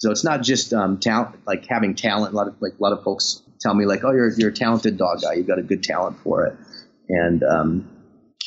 [0.00, 2.32] So it's not just um, talent, like having talent.
[2.32, 4.54] A lot of like a lot of folks tell me like, oh, you're you're a
[4.54, 5.34] talented dog guy.
[5.34, 6.56] You've got a good talent for it.
[7.10, 7.90] And um,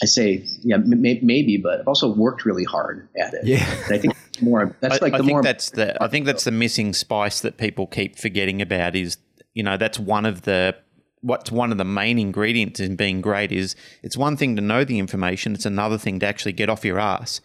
[0.01, 3.45] I say, yeah, may- maybe, but I've also worked really hard at it.
[3.45, 3.63] Yeah.
[3.85, 4.75] And I think more.
[4.81, 5.43] That's I, like I the think more.
[5.43, 9.17] that's the I think that's the missing spice that people keep forgetting about is
[9.53, 10.75] you know that's one of the
[11.21, 14.83] what's one of the main ingredients in being great is it's one thing to know
[14.83, 17.39] the information it's another thing to actually get off your ass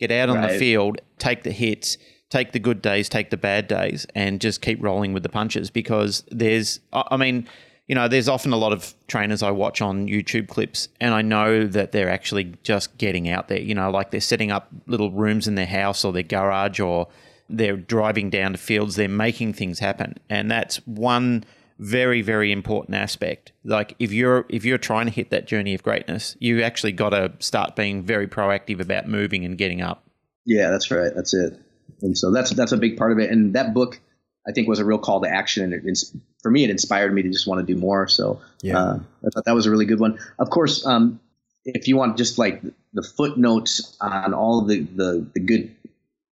[0.00, 1.96] get out on the field take the hits
[2.30, 5.70] take the good days take the bad days and just keep rolling with the punches
[5.70, 7.46] because there's I mean
[7.90, 11.22] you know, there's often a lot of trainers I watch on YouTube clips, and I
[11.22, 13.58] know that they're actually just getting out there.
[13.58, 17.08] You know, like they're setting up little rooms in their house or their garage, or
[17.48, 18.94] they're driving down to fields.
[18.94, 21.42] They're making things happen, and that's one
[21.80, 23.50] very, very important aspect.
[23.64, 27.10] Like if you're if you're trying to hit that journey of greatness, you actually got
[27.10, 30.04] to start being very proactive about moving and getting up.
[30.46, 31.10] Yeah, that's right.
[31.12, 31.60] That's it.
[32.02, 33.30] And so that's that's a big part of it.
[33.30, 34.00] And that book,
[34.48, 35.64] I think, was a real call to action.
[35.72, 35.98] And it,
[36.42, 38.08] for me, it inspired me to just want to do more.
[38.08, 38.78] So Yeah.
[38.78, 40.18] uh, I thought that was a really good one.
[40.38, 41.20] Of course, um,
[41.64, 45.74] if you want just like the footnotes on all the the, the good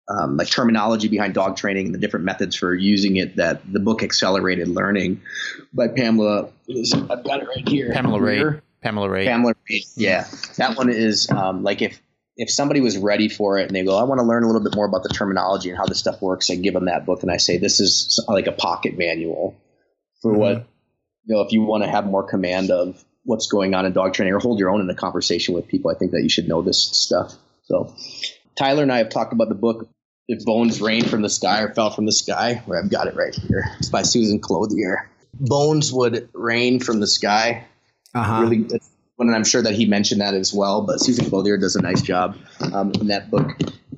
[0.10, 3.80] um, like terminology behind dog training and the different methods for using it, that the
[3.80, 5.22] book Accelerated Learning
[5.74, 6.50] by Pamela.
[6.68, 7.92] is- I've got it right here.
[7.94, 8.44] Pamela ray
[8.82, 12.02] Pamela ray Pamela ray Yeah, that one is um, like if
[12.38, 14.64] if somebody was ready for it and they go, I want to learn a little
[14.64, 16.50] bit more about the terminology and how this stuff works.
[16.50, 19.56] I give them that book and I say, this is like a pocket manual
[20.22, 20.68] for what
[21.26, 21.42] you know.
[21.42, 24.40] If you want to have more command of what's going on in dog training or
[24.40, 26.82] hold your own in a conversation with people, I think that you should know this
[26.82, 27.34] stuff.
[27.64, 27.94] So
[28.56, 29.90] Tyler and I have talked about the book.
[30.28, 33.16] If bones rain from the sky or fell from the sky, where I've got it
[33.16, 33.66] right here.
[33.80, 35.10] It's by Susan Clothier.
[35.34, 37.66] Bones would rain from the sky
[38.14, 38.42] Uh huh.
[38.44, 38.80] really one,
[39.28, 40.82] and I'm sure that he mentioned that as well.
[40.82, 42.38] But Susan Clothier does a nice job
[42.74, 43.52] um, in that book.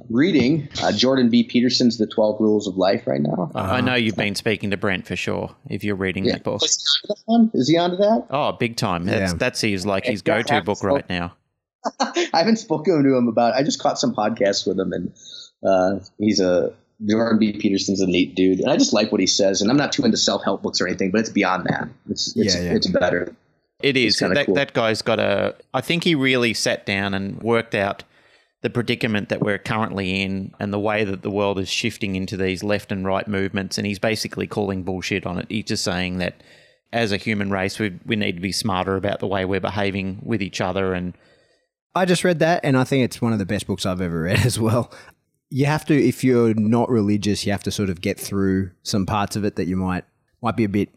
[0.10, 1.44] Reading uh, Jordan B.
[1.44, 3.52] Peterson's The 12 Rules of Life right now.
[3.56, 6.62] I I know you've been speaking to Brent for sure if you're reading that book.
[6.64, 7.58] Is he onto that?
[7.58, 8.28] Is he onto that?
[8.30, 9.06] Oh, big time.
[9.06, 9.38] That's Yeah.
[9.38, 11.36] that's his like his Yeah, go to book right now.
[12.00, 13.56] I haven't spoken to him about.
[13.56, 15.14] I just caught some podcasts with him, and
[15.66, 16.74] uh, he's a
[17.06, 17.54] Jordan B.
[17.54, 19.62] Peterson's a neat dude, and I just like what he says.
[19.62, 21.88] And I'm not too into self help books or anything, but it's beyond that.
[22.10, 22.74] It's it's, Yeah, yeah.
[22.74, 23.36] it's better.
[23.84, 24.18] It is.
[24.18, 24.56] That cool.
[24.56, 28.04] that guy's got a I think he really sat down and worked out
[28.62, 32.38] the predicament that we're currently in and the way that the world is shifting into
[32.38, 35.48] these left and right movements and he's basically calling bullshit on it.
[35.50, 36.42] He's just saying that
[36.94, 40.22] as a human race we we need to be smarter about the way we're behaving
[40.24, 41.14] with each other and
[41.96, 44.24] I just read that, and I think it's one of the best books I've ever
[44.24, 44.92] read as well.
[45.50, 49.06] you have to if you're not religious, you have to sort of get through some
[49.06, 50.06] parts of it that you might
[50.42, 50.90] might be a bit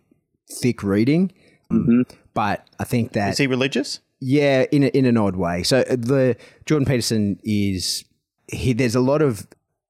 [0.50, 1.32] thick reading.
[1.70, 2.02] Mm-hmm.
[2.36, 4.00] But I think that Is he religious?
[4.20, 5.62] yeah, in a, in an odd way.
[5.62, 8.04] So uh, the Jordan Peterson is
[8.46, 8.74] he.
[8.74, 9.46] There's a lot of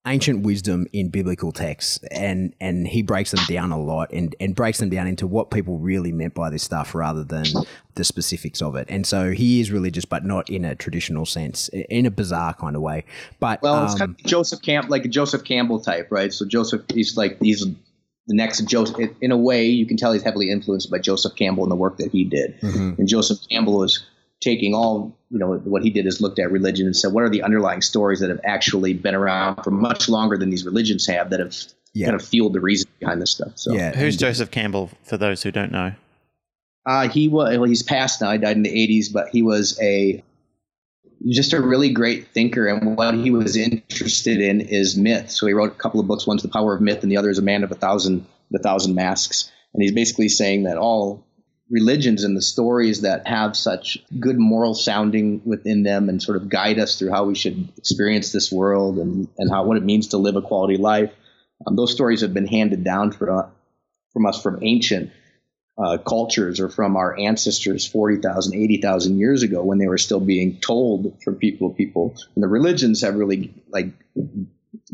[0.07, 4.55] ancient wisdom in biblical texts, and and he breaks them down a lot, and and
[4.55, 7.47] breaks them down into what people really meant by this stuff, rather than
[7.97, 8.87] the specifics of it.
[8.89, 12.77] And so he is religious, but not in a traditional sense, in a bizarre kind
[12.77, 13.05] of way.
[13.41, 16.33] But Well, it's um, kind of Joseph Camp, like a Joseph Campbell type, right?
[16.33, 17.67] So Joseph, he's like he's
[18.27, 18.97] the next Joseph.
[19.20, 21.97] In a way, you can tell he's heavily influenced by Joseph Campbell and the work
[21.99, 22.59] that he did.
[22.61, 22.99] mhm.
[22.99, 24.05] And Joseph Campbell is
[24.41, 27.31] taking all, you know, what he did is looked at religion and said, what are
[27.31, 31.31] the underlying stories that have actually been around for much longer than these religions have
[31.31, 31.57] that have
[31.95, 32.07] Yeah.
[32.09, 33.53] kind of fueled the reason behind this stuff.
[33.55, 34.91] So yeah, Who's and- Joseph Campbell?
[35.05, 35.93] For those who don't know,
[36.85, 38.31] Uh, he was well, he's passed now.
[38.33, 40.22] He died in the 80s, but he was a
[41.29, 42.67] just a really great thinker.
[42.67, 45.31] And what he was interested in is myth.
[45.31, 46.27] So he wrote a couple of books.
[46.27, 48.59] One's The Power of Myth, and the other is A Man of a Thousand the
[48.59, 49.51] Thousand Masks.
[49.75, 51.27] And he's basically saying that all
[51.69, 56.49] religions and the stories that have such good moral sounding within them and sort of
[56.49, 60.09] guide us through how we should experience this world and, and how what it means
[60.09, 61.12] to live a quality life.
[61.67, 63.51] Um, those stories have been handed down for,
[64.12, 65.11] from us from ancient
[65.79, 70.59] uh, cultures or from our ancestors 40,000, 80,000 years ago when they were still being
[70.61, 72.14] told from people to people.
[72.35, 73.89] And the religions have really like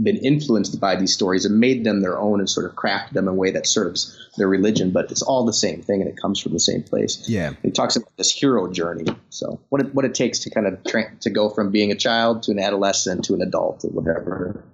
[0.00, 3.28] been influenced by these stories and made them their own and sort of crafted them
[3.28, 4.90] in a way that serves their religion.
[4.90, 7.28] But it's all the same thing and it comes from the same place.
[7.28, 9.06] yeah, It talks about this hero journey.
[9.30, 11.96] So what it, what it takes to kind of tra- to go from being a
[11.96, 14.64] child to an adolescent to an adult or whatever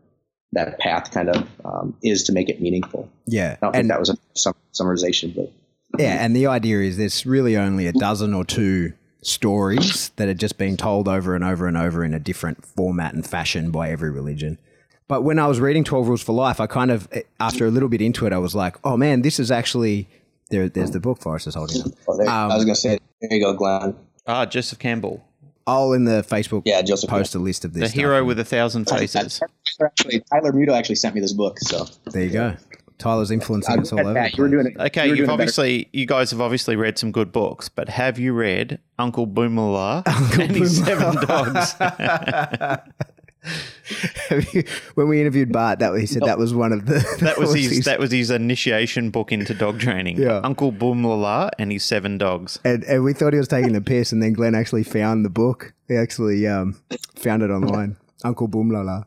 [0.53, 3.11] that path kind of um, is to make it meaningful.
[3.27, 5.53] yeah, I don't think that was a sum- summarization, but
[5.99, 10.35] Yeah, and the idea is there's really only a dozen or two stories that are
[10.35, 13.91] just being told over and over and over in a different format and fashion by
[13.91, 14.59] every religion.
[15.07, 17.09] But when I was reading 12 Rules for Life, I kind of,
[17.41, 20.07] after a little bit into it, I was like, oh man, this is actually,
[20.51, 21.89] there, there's the book Forrest is holding up.
[22.07, 23.97] Oh, there, Um, I was going to say, there you go, Glenn.
[24.27, 25.25] ah, Joseph Campbell,
[25.67, 27.09] I'll in the Facebook Yeah, Joseph.
[27.09, 27.83] post a list of this.
[27.85, 27.97] the stuff.
[27.99, 29.41] hero with a thousand faces.
[29.83, 31.59] Actually, Tyler Muto actually sent me this book.
[31.61, 32.57] So There you go.
[32.99, 34.13] Tyler's influencing us all over.
[34.15, 34.51] the you were place.
[34.51, 34.81] doing it.
[34.89, 37.69] Okay, you you've doing a better- obviously, you guys have obviously read some good books,
[37.69, 41.75] but have you read Uncle Boomala Uncle and his seven dogs?
[44.53, 47.55] You- when we interviewed Bart, that he said that was one of the That was
[47.55, 47.85] his.
[47.87, 50.19] That was his initiation book into dog training.
[50.19, 50.41] Yeah.
[50.45, 52.59] Uncle Boomala and his seven dogs.
[52.65, 55.31] and, and we thought he was taking the piss, and then Glenn actually found the
[55.31, 55.73] book.
[55.87, 56.79] He actually um,
[57.17, 59.05] found it online, Uncle Boomlala.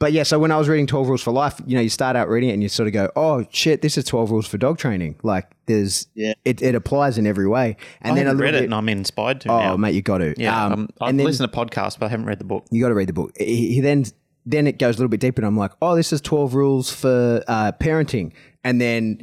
[0.00, 2.16] But yeah, so when I was reading Twelve Rules for Life, you know, you start
[2.16, 4.56] out reading it and you sort of go, "Oh shit, this is Twelve Rules for
[4.58, 6.32] Dog Training." Like, there's, Yeah.
[6.44, 7.76] it, it applies in every way.
[8.00, 9.76] And I then a haven't little read it, and I'm inspired to oh now.
[9.76, 12.26] mate, you got to, yeah, Um, um, I've and listened to podcasts, but I haven't
[12.26, 12.64] read the book.
[12.70, 13.32] you got to read the book.
[13.38, 14.06] He, he then
[14.46, 16.90] then it goes a little bit deeper, and I'm like, "Oh, this is Twelve Rules
[16.90, 18.32] for uh, parenting,"
[18.64, 19.18] and then.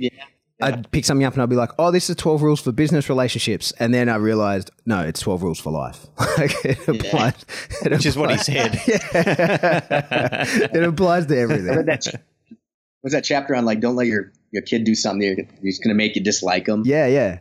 [0.62, 3.10] I'd pick something up and I'd be like, "Oh, this is twelve rules for business
[3.10, 6.08] relationships," and then I realized, no, it's twelve rules for life.
[6.38, 7.46] like it applies,
[7.86, 8.82] it Which is what he applies- said.
[10.74, 11.86] it applies to everything.
[11.86, 12.22] that
[13.04, 15.90] was that chapter on like don't let your your kid do something you're, you're going
[15.90, 16.84] to make you dislike them.
[16.86, 17.40] Yeah, yeah,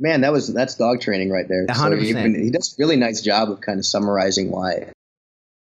[0.00, 1.66] Man, that was that's dog training right there.
[1.68, 2.36] A So hundred he, percent.
[2.36, 4.90] he does a really nice job of kind of summarizing why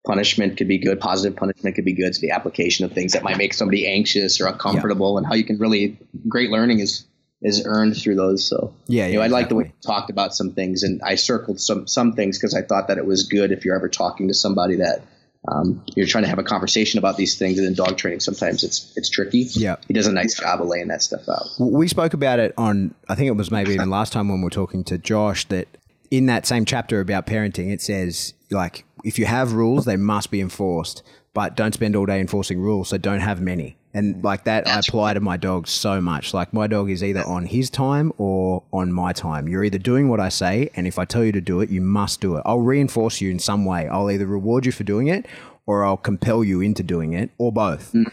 [0.06, 2.06] punishment could be good, positive punishment could be good.
[2.06, 5.44] It's the application of things that might make somebody anxious or uncomfortable, and how you
[5.44, 5.98] can really
[6.28, 7.04] great learning is
[7.42, 8.48] is earned through those.
[8.48, 9.24] So yeah, you know, yeah.
[9.26, 12.38] I like the way you talked about some things, and I circled some some things
[12.38, 15.02] because I thought that it was good if you're ever talking to somebody that
[15.48, 17.58] um, you're trying to have a conversation about these things.
[17.58, 19.46] And in dog training, sometimes it's it's tricky.
[19.50, 19.76] Yeah.
[19.86, 21.46] he does a nice job of laying that stuff out.
[21.58, 24.44] We spoke about it on, I think it was maybe even last time when we
[24.44, 25.68] were talking to Josh, that
[26.10, 30.30] in that same chapter about parenting, it says, like, if you have rules, they must
[30.30, 31.02] be enforced,
[31.34, 33.76] but don't spend all day enforcing rules, so don't have many.
[33.94, 36.34] And like that, I apply to my dog so much.
[36.34, 39.48] Like, my dog is either on his time or on my time.
[39.48, 41.80] You're either doing what I say, and if I tell you to do it, you
[41.80, 42.42] must do it.
[42.44, 43.88] I'll reinforce you in some way.
[43.88, 45.26] I'll either reward you for doing it
[45.66, 47.90] or I'll compel you into doing it, or both.
[47.90, 48.04] Hmm.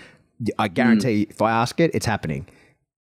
[0.60, 1.32] I guarantee hmm.
[1.32, 2.48] if I ask it, it's happening.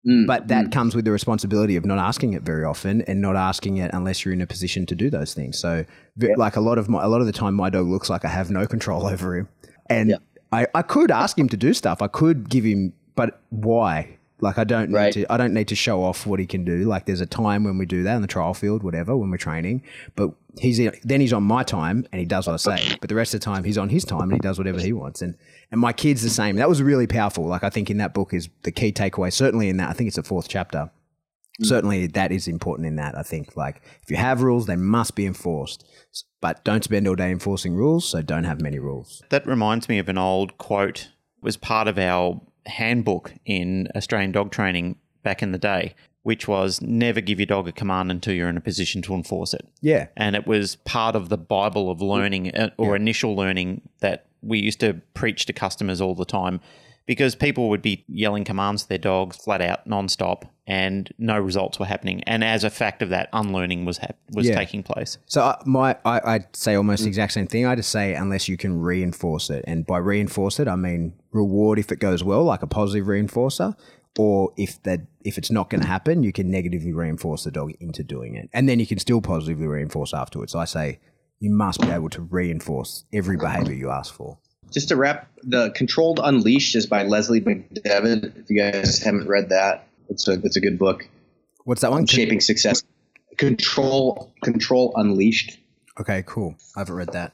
[0.07, 0.71] Mm, but that mm.
[0.71, 4.23] comes with the responsibility of not asking it very often and not asking it unless
[4.23, 5.57] you're in a position to do those things.
[5.57, 5.85] So,
[6.37, 8.29] like a lot of my, a lot of the time, my dog looks like I
[8.29, 9.49] have no control over him,
[9.89, 10.17] and
[10.51, 12.01] I, I could ask him to do stuff.
[12.01, 14.17] I could give him, but why?
[14.41, 15.31] Like I don't need to.
[15.31, 16.83] I don't need to show off what he can do.
[16.83, 19.37] Like there's a time when we do that in the trial field, whatever, when we're
[19.37, 19.81] training.
[20.15, 22.97] But he's then he's on my time and he does what I say.
[22.99, 24.91] But the rest of the time he's on his time and he does whatever he
[24.91, 25.21] wants.
[25.21, 25.35] And
[25.71, 26.55] and my kid's the same.
[26.57, 27.45] That was really powerful.
[27.45, 29.31] Like I think in that book is the key takeaway.
[29.31, 30.89] Certainly in that, I think it's the fourth chapter.
[31.61, 31.65] Mm.
[31.67, 33.17] certainly that is important in that.
[33.17, 35.85] I think like if you have rules, they must be enforced,
[36.41, 38.07] but don't spend all day enforcing rules.
[38.07, 39.23] So don't have many rules.
[39.29, 41.09] That reminds me of an old quote.
[41.37, 45.95] It was part of our handbook in Australian dog training back in the day,
[46.25, 49.53] which was never give your dog a command until you're in a position to enforce
[49.53, 49.63] it.
[49.81, 54.25] Yeah, And it was part of the Bible of learning uh, or initial learning that
[54.41, 56.61] we used to preach to customers all the time
[57.05, 61.77] because people would be yelling commands to their dogs flat out, non-stop, and no results
[61.77, 62.23] were happening.
[62.23, 64.55] And as a fact of that, unlearning was hap- was Yeah.
[64.55, 65.19] taking place.
[65.27, 67.67] So I, my, I, I'd say almost the exact same thing.
[67.67, 71.77] I just say unless you can reinforce it, and by reinforce it, I mean reward
[71.77, 73.75] if it goes well, like a positive reinforcer,
[74.17, 77.73] or if that if it's not going to happen, you can negatively reinforce the dog
[77.79, 80.55] into doing it, and then you can still positively reinforce afterwards.
[80.55, 80.99] I say
[81.39, 84.37] you must be able to reinforce every behavior you ask for.
[84.71, 88.37] Just to wrap, the Controlled Unleashed is by Leslie McDevitt.
[88.37, 91.07] If you guys haven't read that, it's a it's a good book.
[91.65, 92.05] What's that one?
[92.05, 92.83] Shaping Success.
[93.37, 95.59] Control Control Unleashed.
[95.99, 96.55] Okay, cool.
[96.75, 97.33] I haven't read that.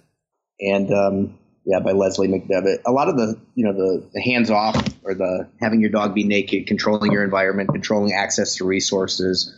[0.59, 2.79] and um, yeah, by Leslie McDevitt.
[2.85, 6.15] A lot of the you know the, the hands off or the having your dog
[6.15, 9.55] be naked, controlling your environment, controlling access to resources,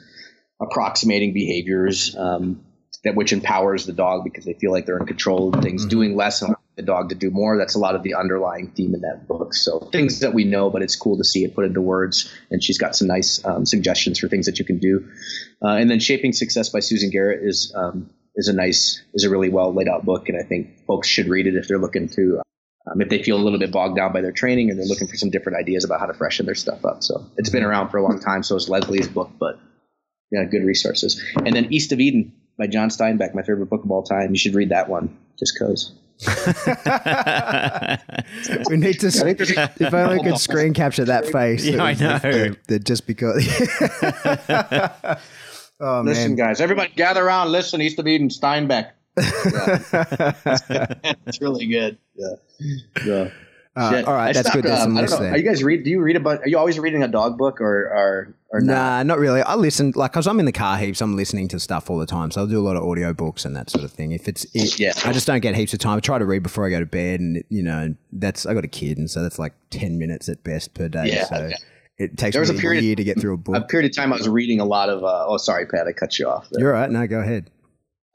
[0.61, 2.63] approximating behaviors um,
[3.03, 6.15] that which empowers the dog because they feel like they're in control of things, doing
[6.15, 7.57] less and the dog to do more.
[7.57, 9.53] That's a lot of the underlying theme in that book.
[9.53, 12.33] So things that we know, but it's cool to see it put into words.
[12.49, 15.07] And she's got some nice um, suggestions for things that you can do.
[15.61, 19.29] Uh, and then Shaping Success by Susan Garrett is um, is a nice is a
[19.29, 22.09] really well laid out book, and I think folks should read it if they're looking
[22.09, 22.41] to
[22.91, 25.07] um, if they feel a little bit bogged down by their training and they're looking
[25.07, 27.03] for some different ideas about how to freshen their stuff up.
[27.03, 28.43] So it's been around for a long time.
[28.43, 29.59] So is Leslie's book, but
[30.31, 31.23] yeah, good resources.
[31.37, 34.31] And then East of Eden by John Steinbeck, my favorite book of all time.
[34.31, 35.91] You should read that one just because.
[38.69, 39.11] We need to.
[39.11, 41.65] think there's- if only we could screen capture that face.
[41.65, 42.17] Yeah, I know.
[42.19, 43.45] That, that just because.
[45.83, 46.35] oh Listen, man.
[46.35, 47.51] guys, everybody gather around.
[47.51, 48.91] Listen, East of Eden, Steinbeck.
[49.17, 50.33] Yeah.
[51.27, 51.97] it's really good.
[52.15, 52.35] Yeah.
[53.05, 53.29] Yeah.
[53.75, 54.65] Uh, all right, I that's stopped, good.
[54.65, 55.29] There's um, I don't know.
[55.29, 55.83] Are you guys read?
[55.83, 56.41] Do you read about?
[56.41, 58.73] Are you always reading a dog book or or or not?
[58.73, 59.41] Nah, not really.
[59.41, 62.05] I listen, like, because I'm in the car heaps, I'm listening to stuff all the
[62.05, 62.29] time.
[62.29, 64.11] So I'll do a lot of audio books and that sort of thing.
[64.11, 64.93] If it's, it, Yeah.
[65.03, 65.97] I just don't get heaps of time.
[65.97, 67.19] I try to read before I go to bed.
[67.19, 68.99] And, you know, that's, I got a kid.
[68.99, 71.07] And so that's like 10 minutes at best per day.
[71.07, 71.55] Yeah, so yeah.
[71.97, 73.55] It takes There was a a, period- year to get through a book.
[73.55, 75.03] A period of time I was reading a lot of.
[75.03, 76.49] Uh, oh, sorry, Pat, I cut you off.
[76.49, 76.61] there.
[76.61, 76.89] You're all right.
[76.89, 77.49] No, go ahead.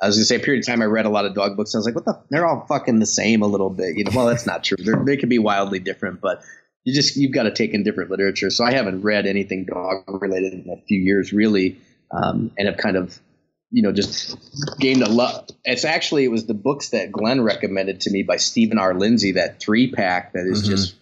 [0.00, 1.74] I was gonna say a period of time I read a lot of dog books.
[1.74, 2.20] And I was like, what the?
[2.30, 3.96] They're all fucking the same a little bit.
[3.96, 4.76] You know, well, that's not true.
[4.78, 6.42] They're, they can be wildly different, but
[6.84, 8.50] you just you've got to take in different literature.
[8.50, 11.78] So I haven't read anything dog related in a few years, really,
[12.12, 13.18] um, and have kind of,
[13.72, 14.36] you know, just
[14.78, 15.48] gained a love.
[15.64, 18.94] It's actually it was the books that Glenn recommended to me by Stephen R.
[18.94, 20.70] Lindsay, that three pack that is Mhm.
[20.70, 20.94] just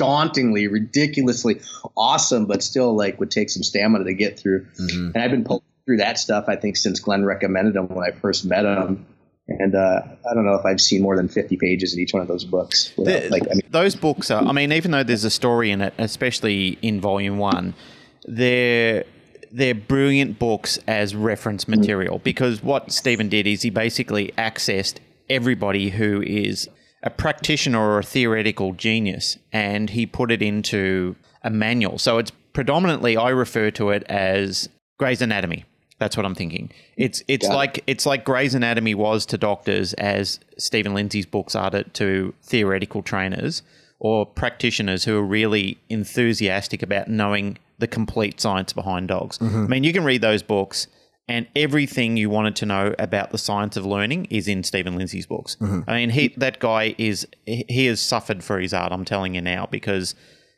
[0.00, 1.60] dauntingly, ridiculously
[1.96, 4.66] awesome, but still like would take some stamina to get through.
[4.80, 5.14] Mhm.
[5.14, 8.12] And I've been poking through that stuff, I think, since Glenn recommended them when I
[8.18, 9.04] first met him.
[9.48, 12.22] And uh, I don't know if I've seen more than 50 pages in each one
[12.22, 12.92] of those books.
[12.96, 14.42] without- The- like, I mean, those books are.
[14.42, 17.74] I mean, even though there's a story in it, especially in volume one,
[18.26, 19.04] they're
[19.52, 24.98] they're brilliant books as reference material because what Stephen did is he basically accessed
[25.28, 26.68] everybody who is
[27.02, 31.98] a practitioner or a theoretical genius, and he put it into a manual.
[31.98, 35.64] So it's predominantly I refer to it as Gray's Anatomy.
[35.98, 36.70] That's what I'm thinking.
[36.96, 37.56] It's it's Got it.
[37.56, 42.34] like it's like Gray's Anatomy was to doctors as Stephen Lindsay's books are to, to
[42.42, 43.62] theoretical trainers
[43.98, 49.36] or practitioners who are really enthusiastic about knowing the complete science behind dogs.
[49.38, 49.64] Mm-hmm.
[49.64, 50.86] I mean, you can read those books
[51.30, 55.26] and everything you wanted to know about the science of learning is in Stephen Lindsay's
[55.26, 55.56] books.
[55.60, 55.88] Mm-hmm.
[55.88, 58.90] I mean, he that guy is he has suffered for his art.
[58.90, 60.16] I'm telling you now because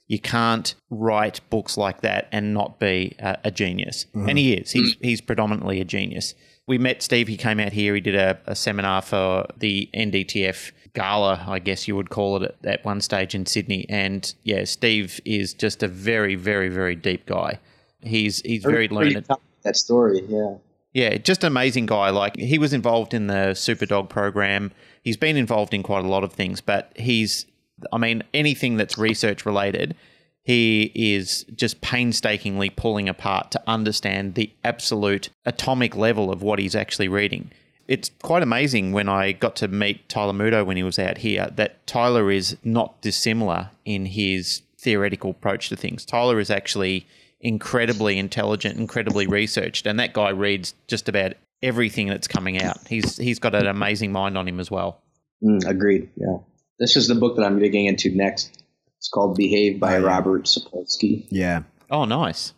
[0.08, 4.06] you can't write books like that and not be a, a genius.
[4.14, 4.28] Mm-hmm.
[4.30, 4.70] And he is.
[4.70, 6.34] He's he's predominantly a genius.
[6.66, 7.28] We met Steve.
[7.28, 7.94] He came out here.
[7.94, 12.44] He did a, a seminar for the NDTF gala, I guess you would call it,
[12.44, 13.84] at, at one stage in Sydney.
[13.90, 17.58] And yeah, Steve is just a very, very, very deep guy.
[18.00, 19.26] He's he's very learned.
[19.64, 20.56] That story, yeah.
[20.92, 22.10] Yeah, just amazing guy.
[22.10, 24.72] Like he was involved in the Super Dog program.
[25.02, 27.46] He's been involved in quite a lot of things, but he's
[27.92, 29.96] I mean, anything that's research related,
[30.42, 36.74] he is just painstakingly pulling apart to understand the absolute atomic level of what he's
[36.74, 37.50] actually reading.
[37.88, 41.48] It's quite amazing when I got to meet Tyler Muto when he was out here
[41.56, 46.04] that Tyler is not dissimilar in his theoretical approach to things.
[46.04, 47.06] Tyler is actually
[47.42, 51.32] incredibly intelligent, incredibly researched, and that guy reads just about
[51.62, 52.78] everything that's coming out.
[52.88, 55.02] He's he's got an amazing mind on him as well.
[55.44, 56.38] Mm, agreed, yeah.
[56.78, 58.62] This is the book that I'm digging into next.
[58.98, 60.06] It's called Behave by Oh, yeah.
[60.06, 61.26] Robert Sapolsky.
[61.30, 61.62] Yeah.
[61.90, 62.54] Oh, nice.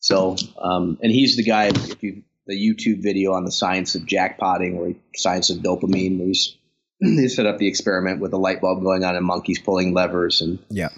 [0.00, 1.66] So, um, and he's the guy.
[1.66, 6.28] If you the YouTube video on the science of jackpotting, or science of dopamine, where
[6.28, 6.56] he's
[7.00, 10.40] they set up the experiment with a light bulb going on and monkeys pulling levers
[10.40, 10.88] and Yeah.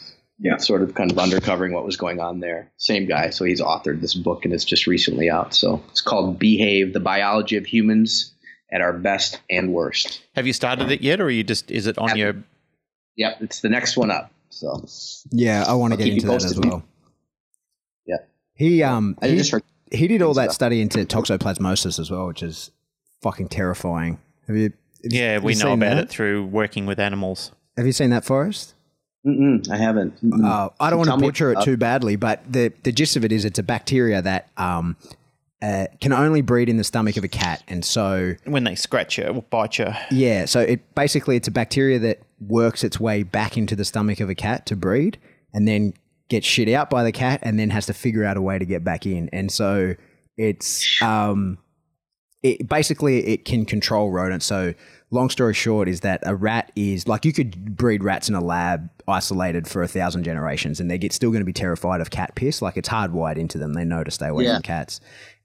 [0.40, 2.70] Yeah, sort of kind of undercovering what was going on there.
[2.78, 3.28] Same guy.
[3.30, 5.54] So he's authored this book and it's just recently out.
[5.54, 8.32] So it's called Behave: The Biology of Humans
[8.72, 10.22] at Our Best and Worst.
[10.34, 12.36] Have you started it yet, or are you just is it on your?
[13.16, 14.32] Yep, it's the next one up.
[14.48, 14.82] So
[15.30, 16.82] Yeah, I want to get into that as well.
[18.06, 18.16] Yeah.
[18.54, 19.62] He um I he, just heard
[19.92, 20.54] he did all that stuff.
[20.54, 22.70] study into toxoplasmosis as well, which is
[23.20, 24.18] fucking terrifying.
[24.46, 24.72] Have you?
[25.02, 26.04] have Yeah, we know about that?
[26.04, 27.52] it through working with animals.
[27.76, 28.74] Have you seen that, Forrest?
[29.26, 30.22] Mm-mm, I haven't.
[30.24, 30.44] Mm-mm.
[30.44, 33.24] Uh, I don't want to butcher it about- too badly, but the the gist of
[33.24, 34.96] it is it's a bacteria that um
[35.62, 39.18] uh, can only breed in the stomach of a cat, and so When they scratch
[39.18, 43.22] you or bite you, Yeah, so it basically it's a bacteria that works its way
[43.24, 45.18] back into the stomach of a cat to breed,
[45.52, 45.92] and then
[46.30, 48.64] gets shit out by the cat, and then has to figure out a way to
[48.64, 49.28] get back in.
[49.34, 49.96] And so
[50.38, 51.58] it's um,
[52.42, 54.46] it basically it can control rodents.
[54.46, 54.74] So
[55.10, 58.40] long story short is that a rat is like you could breed rats in a
[58.40, 62.10] lab isolated for a thousand generations, and they get still going to be terrified of
[62.10, 62.62] cat piss.
[62.62, 64.54] Like it's hardwired into them; they know to stay away Yeah.
[64.54, 65.00] from cats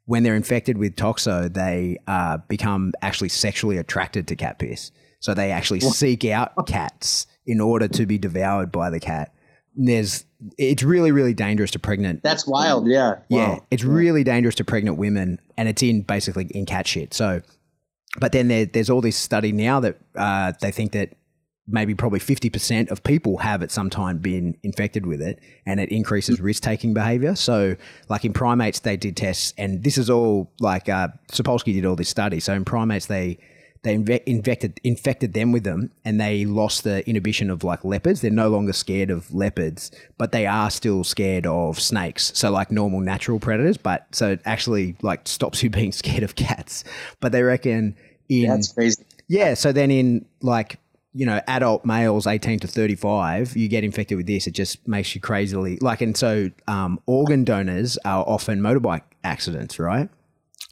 [0.06, 4.91] when they're infected with toxo, they uh, become actually sexually attracted to cat piss.
[5.20, 9.34] So they actually seek out cats in order to be devoured by the cat.
[9.76, 10.26] There's,
[10.58, 12.24] it's really, really dangerous to pregnant.
[12.24, 12.88] That's wild.
[12.88, 13.16] Yeah.
[13.30, 13.66] yeah, Wow.
[13.72, 17.14] it's really dangerous to pregnant women, and it's in basically in cat shit.
[17.14, 17.41] So,
[18.20, 21.16] but then there, there's all this study now that uh, they think that
[21.68, 25.89] maybe probably 50% of people have at some time been infected with it and it
[25.89, 27.34] increases risk taking behavior.
[27.36, 27.76] So,
[28.08, 31.96] like in primates, they did tests, and this is all like uh, Sapolsky did all
[31.96, 32.39] this study.
[32.39, 33.39] So, in primates, they
[33.86, 38.22] they inve- infected infected them with them, and they lost the inhibition of like leopards.
[38.22, 42.32] They're no longer scared of leopards, but they are still scared of snakes.
[42.36, 46.36] So, like normal natural predators, but so it actually like stops you being scared of
[46.36, 46.84] cats.
[47.22, 47.96] But they reckon
[48.28, 49.06] in That's crazy.
[49.28, 50.80] yeah, so then in like
[51.14, 55.16] you know adult males 18 to 35 you get infected with this it just makes
[55.16, 60.10] you crazily like and so um, organ donors are often motorbike accidents right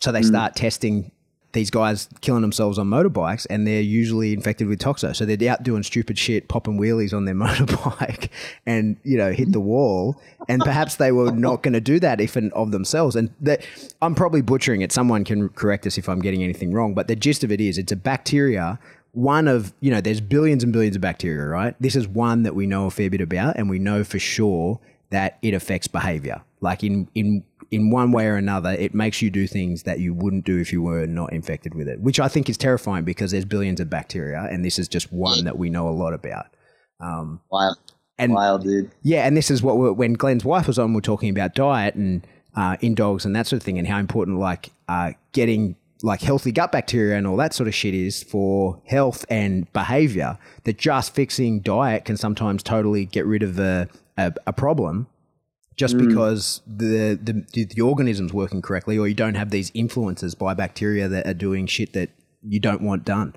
[0.01, 1.12] so they start testing
[1.53, 5.15] these guys killing themselves on motorbikes and they're usually infected with toxo.
[5.15, 8.29] So they're out doing stupid shit popping wheelies on their motorbike
[8.65, 10.19] and you know hit the wall.
[10.49, 13.15] And perhaps they were not going to do that if and of themselves.
[13.15, 13.65] And that
[14.01, 14.91] i'm probably butchering it.
[14.91, 17.77] Someone can correct us if i'm getting anything wrong but the gist of it is
[17.77, 18.79] it's a bacteria
[19.13, 21.75] one of you know there's billions and billions of bacteria right?
[21.79, 24.79] This is one that we know a fair bit about and we know for sure
[25.11, 26.41] that it affects behavior.
[26.59, 27.43] Like in in
[27.74, 30.71] in one way or another it makes you do things that you wouldn't do if
[30.71, 33.89] you were not infected with it which i think is terrifying because there's billions of
[33.89, 36.47] bacteria and this is just one that we know a lot about
[37.03, 37.78] um, Wild.
[38.17, 38.91] and Wild, dude.
[39.01, 41.95] yeah, and this is what we're, when Glenn's wife was on, we're talking about diet
[41.95, 45.76] and uh, in dogs and that sort of thing, and how important like uh, getting
[46.01, 50.38] like healthy gut bacteria and all that sort of shit is for health and behavior.
[50.63, 55.07] That just fixing diet can sometimes totally get rid of a a, a problem.
[55.76, 56.07] Just mm.
[56.07, 61.07] because the, the the organism's working correctly, or you don't have these influences by bacteria
[61.07, 62.09] that are doing shit that
[62.43, 63.36] you don't want done.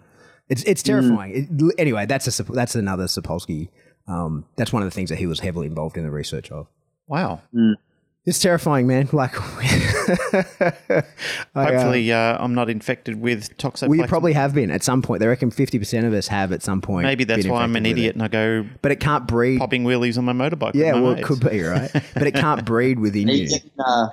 [0.49, 0.87] It's it's mm.
[0.87, 1.49] terrifying.
[1.59, 3.71] It, anyway, that's a that's another Sapolsky.
[4.07, 6.69] Um, that's one of the things that he was heavily involved in the research of.
[7.07, 7.43] wow.
[7.55, 7.75] Mm.
[8.27, 9.09] It's terrifying, man.
[9.13, 10.43] Like, I,
[10.91, 11.03] uh,
[11.55, 13.89] Hopefully, uh, I'm not infected with toxoplasmosis.
[13.89, 15.21] we probably have been at some point.
[15.21, 17.05] They reckon fifty percent of us have at some point.
[17.07, 18.15] Maybe that's why I'm an idiot it.
[18.15, 19.59] and I go But it can't breed.
[19.59, 20.75] popping wheelies on my motorbike.
[20.75, 23.49] yeah, my well, it could be right, but it can't breed within Are you you.
[23.49, 24.09] getting, uh,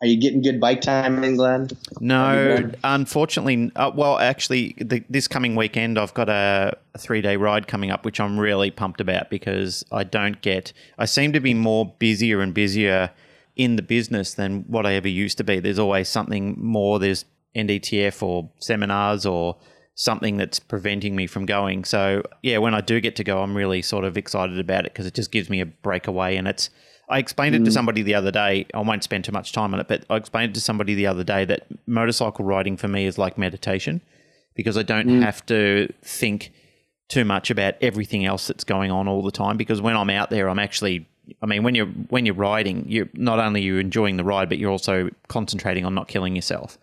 [0.00, 1.76] are you getting good bike time in England?
[2.00, 2.76] No, Have you been?
[2.84, 3.72] unfortunately.
[3.74, 7.90] Uh, well, actually, the, this coming weekend, I've got a, a three day ride coming
[7.90, 10.72] up, which I'm really pumped about because I don't get.
[10.98, 13.10] I seem to be more busier and busier
[13.58, 15.60] in the business than what I ever used to be.
[15.60, 16.98] There's always something more.
[16.98, 19.56] There's NDTF or seminars or
[19.94, 21.84] something that's preventing me from going.
[21.84, 24.92] So yeah, when I do get to go, I'm really sort of excited about it
[24.92, 26.36] because it just gives me a breakaway.
[26.36, 26.70] And it's
[27.10, 27.74] I explained it to mm.
[27.74, 28.66] somebody the other day.
[28.72, 31.08] I won't spend too much time on it, but I explained it to somebody the
[31.08, 34.00] other day that motorcycle riding for me is like meditation
[34.54, 35.22] because I don't mm.
[35.22, 36.52] have to think
[37.08, 40.30] too much about everything else that's going on all the time because when I'm out
[40.30, 41.08] there I'm actually
[41.42, 44.58] I mean when you're when you're riding you're not only you're enjoying the ride but
[44.58, 46.78] you're also concentrating on not killing yourself.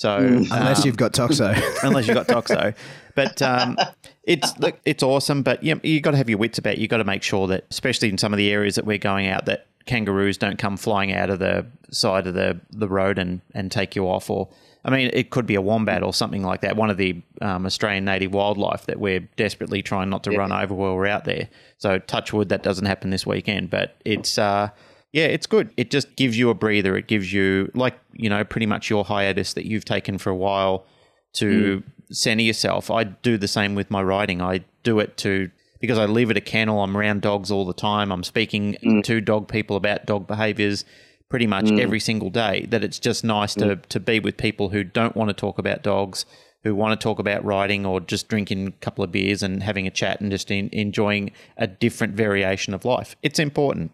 [0.00, 1.54] So Unless you've got toxo.
[1.82, 2.74] unless you've got toxo.
[3.14, 3.76] But um,
[4.24, 5.42] it's look, it's awesome.
[5.42, 6.78] But you you got to have your wits about.
[6.78, 9.26] You've got to make sure that, especially in some of the areas that we're going
[9.26, 13.42] out, that kangaroos don't come flying out of the side of the the road and
[13.54, 14.30] and take you off.
[14.30, 14.48] Or
[14.84, 16.74] I mean, it could be a wombat or something like that.
[16.74, 20.74] One of the um, Australian native wildlife that we're desperately trying not to run over
[20.74, 21.48] while we're out there.
[21.78, 23.68] So touch wood that doesn't happen this weekend.
[23.68, 24.70] But it's uh,
[25.12, 25.72] Yeah, it's good.
[25.76, 26.96] It just gives you a breather.
[26.96, 30.36] It gives you, like, you know, pretty much your hiatus that you've taken for a
[30.36, 30.86] while
[31.34, 32.14] to mm.
[32.14, 32.90] center yourself.
[32.90, 34.40] I do the same with my writing.
[34.40, 35.50] I do it to,
[35.80, 38.12] because I live at a kennel, I'm around dogs all the time.
[38.12, 39.02] I'm speaking mm.
[39.04, 40.84] to dog people about dog behaviors
[41.30, 41.80] pretty much mm.
[41.80, 42.66] every single day.
[42.68, 45.82] That it's just nice to, to be with people who don't want to talk about
[45.82, 46.26] dogs,
[46.62, 49.86] who want to talk about riding or just drinking a couple of beers and having
[49.86, 53.16] a chat and just in, enjoying a different variation of life.
[53.22, 53.92] It's important.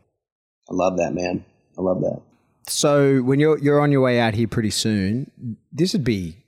[0.69, 1.45] I love that, man.
[1.79, 2.21] I love that.
[2.69, 5.31] So when you're you're on your way out here pretty soon,
[5.73, 6.39] this would be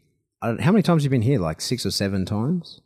[0.43, 1.39] how many times have you been here?
[1.39, 2.81] Like six or seven times?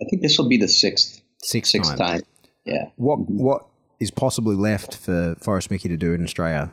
[0.00, 2.20] I think this will be the sixth sixth, sixth time.
[2.20, 2.22] time.
[2.64, 2.90] Yeah.
[2.96, 3.66] What what
[4.00, 6.72] is possibly left for Forrest Micke to do in Australia?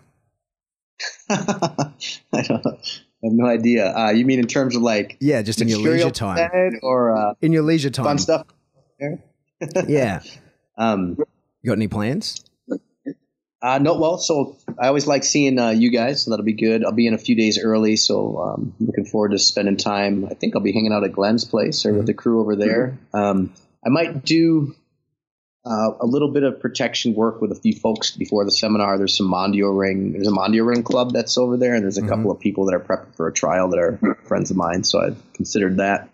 [1.30, 1.94] I
[2.32, 2.78] don't know.
[3.24, 3.96] I have no idea.
[3.96, 7.34] Uh, you mean in terms of like yeah, just in your leisure time or uh,
[7.42, 8.48] in your leisure time, fun stuff.
[9.88, 10.22] yeah.
[10.78, 11.16] Um,
[11.62, 12.44] you got any plans?
[13.62, 16.86] Uh, no, well, so I always like seeing uh, you guys, so that'll be good.
[16.86, 20.26] I'll be in a few days early, so um, looking forward to spending time.
[20.30, 21.98] I think I'll be hanging out at Glenn's place or mm-hmm.
[21.98, 23.00] with the crew over there.
[23.14, 24.76] Um, I might do
[25.66, 28.98] uh, a little bit of protection work with a few folks before the seminar.
[28.98, 30.14] There's some Mondio Ring.
[30.14, 32.10] There's a Mondio Ring club that's over there, and there's a mm-hmm.
[32.10, 33.98] couple of people that are prepping for a trial that are
[34.28, 34.84] friends of mine.
[34.84, 36.10] So I've considered that.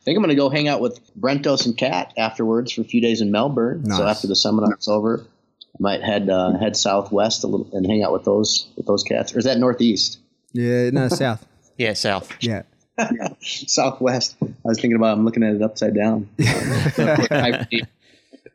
[0.00, 2.84] I think I'm going to go hang out with Brentos and Kat afterwards for a
[2.84, 3.82] few days in Melbourne.
[3.84, 3.98] Nice.
[3.98, 8.02] So after the seminar's over, I might head uh, head southwest a little and hang
[8.02, 9.34] out with those with those cats.
[9.34, 10.18] Or is that northeast?
[10.52, 11.46] Yeah, no, south.
[11.76, 12.32] yeah, south.
[12.40, 12.62] Yeah.
[13.40, 14.36] Southwest.
[14.42, 15.16] I was thinking about.
[15.16, 16.28] I'm looking at it upside down.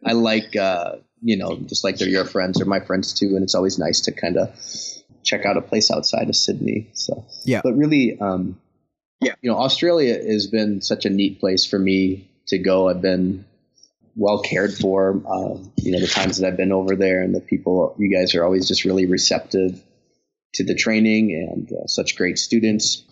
[0.08, 3.36] I, I, like, uh, you know, just like they're your friends, they're my friends too,
[3.36, 4.50] and it's always nice to kind of
[5.24, 6.90] check out a place outside of Sydney.
[6.94, 8.60] So yeah, but really, um,
[9.22, 12.90] yeah, you know, Australia has been such a neat place for me to go.
[12.90, 13.46] I've been
[14.16, 15.22] well cared for.
[15.26, 18.36] Uh, you know, the times that I've been over there and the people, you guys
[18.36, 19.82] are always just really receptive
[20.54, 23.04] to the training and uh, such great students.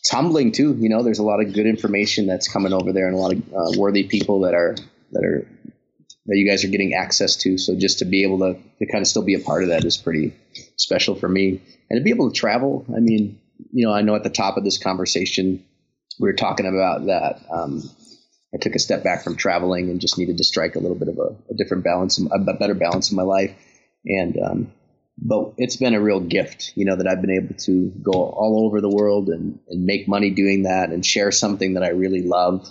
[0.00, 0.76] It's humbling too.
[0.78, 3.32] You know, there's a lot of good information that's coming over there and a lot
[3.32, 4.76] of uh, worthy people that are
[5.12, 5.46] that are
[6.26, 7.58] that you guys are getting access to.
[7.58, 9.84] So just to be able to to kind of still be a part of that
[9.84, 10.34] is pretty
[10.76, 11.60] special for me.
[11.88, 13.40] And to be able to travel, I mean,
[13.72, 15.64] you know, I know at the top of this conversation
[16.18, 17.82] we were talking about that um,
[18.54, 21.08] I took a step back from traveling and just needed to strike a little bit
[21.08, 23.54] of a, a different balance, a better balance in my life.
[24.06, 24.72] And, um,
[25.18, 28.64] but it's been a real gift, you know, that I've been able to go all
[28.66, 32.22] over the world and, and make money doing that and share something that I really
[32.22, 32.66] love.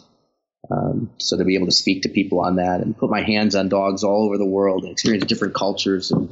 [0.72, 3.56] Um, so to be able to speak to people on that and put my hands
[3.56, 6.30] on dogs all over the world and experience different cultures and,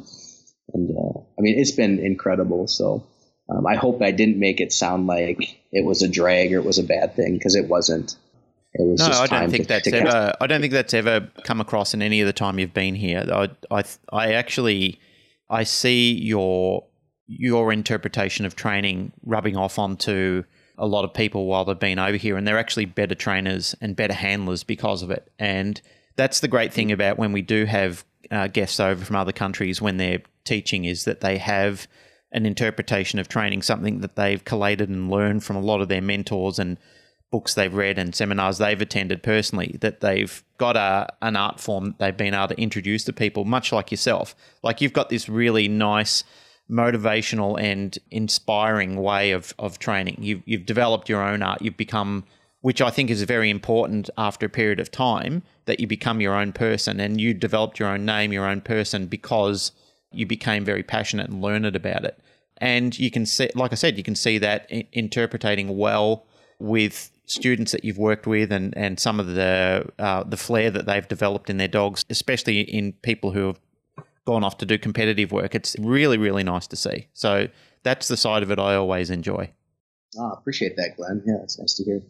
[0.73, 2.67] and uh, I mean, it's been incredible.
[2.67, 3.05] So
[3.49, 5.37] um, I hope I didn't make it sound like
[5.71, 8.15] it was a drag or it was a bad thing because it wasn't
[8.73, 10.33] It was no, I don't think to, that's to ever.
[10.41, 13.23] I don't think that's ever come across in any of the time you've been here.
[13.31, 14.99] I, I, I actually,
[15.49, 16.85] I see your
[17.27, 20.43] your interpretation of training rubbing off onto
[20.77, 23.95] a lot of people while they've been over here, and they're actually better trainers and
[23.95, 25.31] better handlers because of it.
[25.39, 25.81] And
[26.15, 29.81] that's the great thing about when we do have uh, guests over from other countries
[29.81, 31.87] when they're teaching is that they have
[32.31, 36.01] an interpretation of training, something that they've collated and learned from a lot of their
[36.01, 36.77] mentors and
[37.33, 41.85] books they've read and seminars they've attended personally that they've got a an art form
[41.85, 45.27] that they've been able to introduce to people much like yourself like you've got this
[45.27, 46.23] really nice
[46.69, 50.17] motivational and inspiring way of of training.
[50.19, 51.61] You've you've developed your own art.
[51.61, 52.25] You've become
[52.61, 56.33] which I think is very important after a period of time that you become your
[56.33, 57.01] own person.
[57.01, 59.73] And you developed your own name your own person because
[60.13, 62.17] you became very passionate and learned about it.
[62.57, 66.25] And you can see like I said you can see that interpreting well
[66.59, 70.85] with students that you've worked with and, and some of the uh, the flair that
[70.85, 73.59] they've developed in their dogs, especially in people who have
[74.25, 75.55] gone off to do competitive work.
[75.55, 77.07] It's really, really nice to see.
[77.13, 77.47] So
[77.83, 79.51] that's the side of it I always enjoy.
[80.17, 81.23] Oh, appreciate that, Glenn.
[81.25, 82.01] Yeah, it's nice to hear.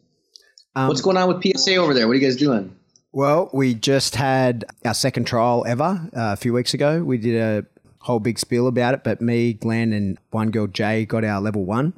[0.75, 2.07] Um, What's going on with PSA over there?
[2.07, 2.75] What are you guys doing?
[3.11, 7.03] Well, we just had our second trial ever uh, a few weeks ago.
[7.03, 7.65] We did a
[7.99, 11.63] whole big spiel about it, but me, Glenn, and one girl, Jay, got our level
[11.63, 11.93] one.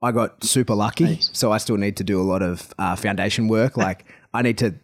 [0.00, 1.30] I got super lucky, nice.
[1.32, 3.76] so I still need to do a lot of uh, foundation work.
[3.76, 4.74] Like I need to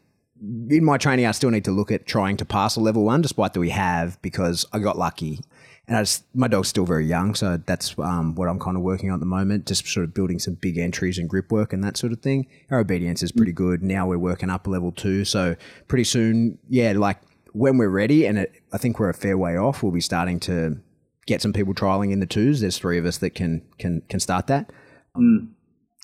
[0.40, 3.22] in my training, I still need to look at trying to pass a level one,
[3.22, 5.40] despite that we have, because I got lucky.
[5.86, 8.82] And I just, my dog's still very young, so that's um, what I'm kind of
[8.82, 9.66] working on at the moment.
[9.66, 12.46] Just sort of building some big entries and grip work and that sort of thing.
[12.70, 13.82] Our obedience is pretty good.
[13.82, 15.56] Now we're working up level two, so
[15.88, 17.18] pretty soon, yeah, like
[17.52, 19.82] when we're ready, and it, I think we're a fair way off.
[19.82, 20.78] We'll be starting to
[21.26, 22.60] get some people trialing in the twos.
[22.60, 24.72] There's three of us that can can can start that.
[25.16, 25.48] Mm.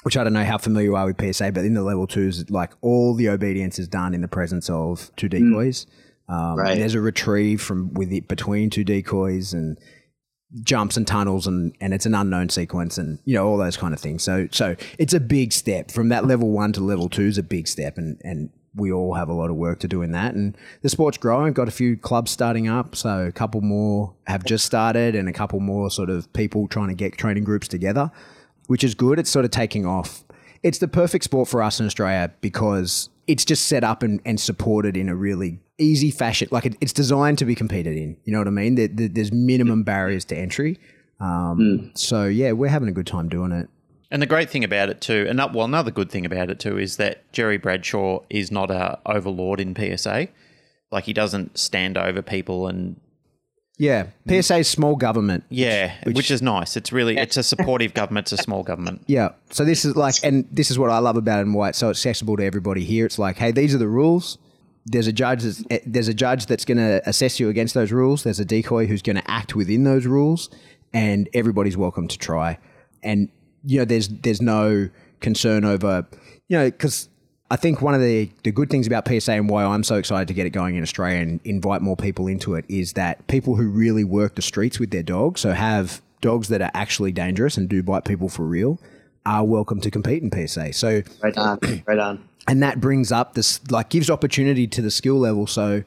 [0.06, 2.48] Which I don't know how familiar you are with PSA, but in the level twos,
[2.48, 5.50] like all the obedience is done in the presence of two mm.
[5.50, 5.86] decoys.
[6.30, 6.32] Mm.
[6.32, 6.78] Um, right.
[6.78, 9.76] There's a retrieve from with it between two decoys, and
[10.62, 13.92] jumps and tunnels and, and it's an unknown sequence and you know all those kind
[13.92, 17.22] of things so so it's a big step from that level one to level two
[17.22, 20.02] is a big step and and we all have a lot of work to do
[20.02, 23.60] in that and the sport's growing got a few clubs starting up so a couple
[23.60, 27.42] more have just started and a couple more sort of people trying to get training
[27.42, 28.10] groups together
[28.66, 30.24] which is good it's sort of taking off
[30.62, 34.40] it's the perfect sport for us in australia because it's just set up and, and
[34.40, 36.48] supported in a really easy fashion.
[36.50, 38.16] Like it, it's designed to be competed in.
[38.24, 38.76] You know what I mean?
[38.76, 40.78] There, there, there's minimum barriers to entry.
[41.20, 41.98] Um, mm.
[41.98, 43.68] So yeah, we're having a good time doing it.
[44.10, 46.78] And the great thing about it too, and well, another good thing about it too,
[46.78, 50.28] is that Jerry Bradshaw is not a overlord in PSA.
[50.92, 53.00] Like he doesn't stand over people and
[53.78, 55.44] yeah, PSA is small government.
[55.50, 56.76] Yeah, which, which, is nice.
[56.76, 58.24] It's really it's a supportive government.
[58.24, 59.02] It's a small government.
[59.06, 59.30] Yeah.
[59.50, 61.78] So this is like, and this is what I love about it and why it's
[61.78, 63.06] so accessible to everybody here.
[63.06, 64.38] It's like, hey, these are the rules.
[64.86, 65.42] There's a judge.
[65.42, 68.22] That's, eh, there's a judge that's going to assess you against those rules.
[68.22, 70.48] There's a decoy who's going to act within those rules,
[70.92, 72.58] and everybody's welcome to try.
[73.02, 73.30] And
[73.64, 74.88] you know, there's there's no
[75.20, 76.06] concern over,
[76.48, 77.08] you know, because
[77.50, 80.26] I think one of the, the good things about PSA and why I'm so excited
[80.28, 83.54] to get it going in Australia and invite more people into it is that people
[83.54, 87.56] who really work the streets with their dogs, so have dogs that are actually dangerous
[87.56, 88.80] and do bite people for real,
[89.24, 90.72] are welcome to compete in PSA.
[90.72, 92.28] So right on, right on.
[92.48, 95.46] And that brings up this, like, gives opportunity to the skill level.
[95.46, 95.84] So,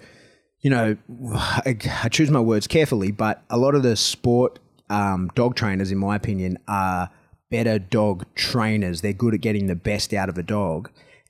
[0.61, 0.95] you know,
[1.33, 5.91] I, I choose my words carefully, but a lot of the sport um, dog trainers,
[5.91, 7.09] in my opinion, are
[7.49, 9.01] better dog trainers.
[9.01, 10.89] They're good at getting the best out of a dog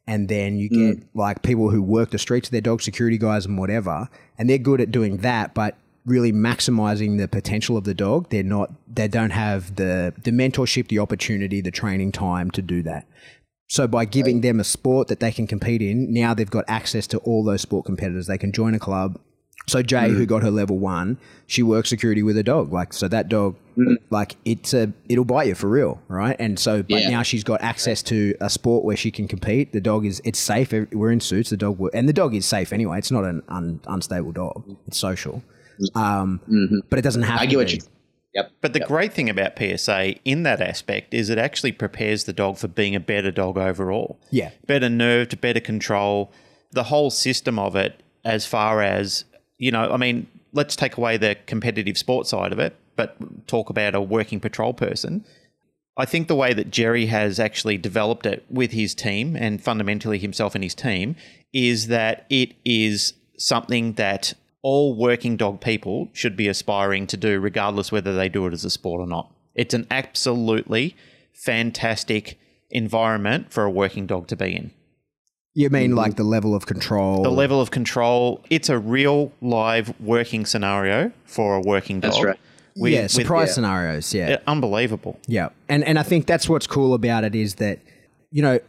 [0.10, 1.03] and then you get mm.
[1.14, 4.57] like people who work the streets, of their dog security guys and whatever, and they're
[4.57, 8.28] good at doing that, but really maximizing the potential of the dog.
[8.32, 12.82] They're not, they don't have the the mentorship, the opportunity, the training time to do
[12.84, 13.05] that.
[13.68, 14.41] So by giving right.
[14.41, 17.62] them a sport that they can compete in, now they've got access to all those
[17.62, 18.26] sport competitors.
[18.26, 19.20] They can join a club,
[19.70, 20.15] so Jay, mm.
[20.15, 21.17] who got her level one,
[21.47, 22.72] she works security with a dog.
[22.72, 23.95] Like so, that dog, mm.
[24.09, 26.36] like it's a, it'll bite you for real, right?
[26.39, 27.09] And so, but yeah.
[27.09, 29.72] now she's got access to a sport where she can compete.
[29.72, 30.72] The dog is, it's safe.
[30.91, 31.49] We're in suits.
[31.49, 32.97] The dog, and the dog is safe anyway.
[32.97, 34.63] It's not an un, unstable dog.
[34.88, 35.43] It's social,
[35.95, 36.80] um, mm-hmm.
[36.89, 37.41] but it doesn't have.
[37.41, 37.80] I get what you.
[38.34, 38.51] Yep.
[38.61, 38.88] But the yep.
[38.88, 42.95] great thing about PSA in that aspect is it actually prepares the dog for being
[42.95, 44.20] a better dog overall.
[44.30, 44.51] Yeah.
[44.67, 46.32] Better nerved, better control.
[46.72, 49.26] The whole system of it, as far as
[49.60, 53.16] you know, I mean, let's take away the competitive sport side of it, but
[53.47, 55.24] talk about a working patrol person.
[55.97, 60.18] I think the way that Jerry has actually developed it with his team and fundamentally
[60.18, 61.18] himself and his team
[61.53, 67.39] is that it is something that all working dog people should be aspiring to do,
[67.39, 69.32] regardless whether they do it as a sport or not.
[69.55, 70.95] It's an absolutely
[71.34, 72.39] fantastic
[72.70, 74.72] environment for a working dog to be in.
[75.56, 76.18] You mean like mm-hmm.
[76.18, 77.24] the level of control?
[77.24, 78.43] The level of control.
[78.50, 82.12] It's a real live working scenario for a working dog.
[82.12, 82.39] That's right.
[82.76, 84.14] With, yeah, surprise with, scenarios.
[84.14, 84.38] Yeah.
[84.47, 85.20] unbelievable.
[85.28, 87.80] Yeah, and and I think that's what's cool about it is that,
[88.32, 88.60] you know,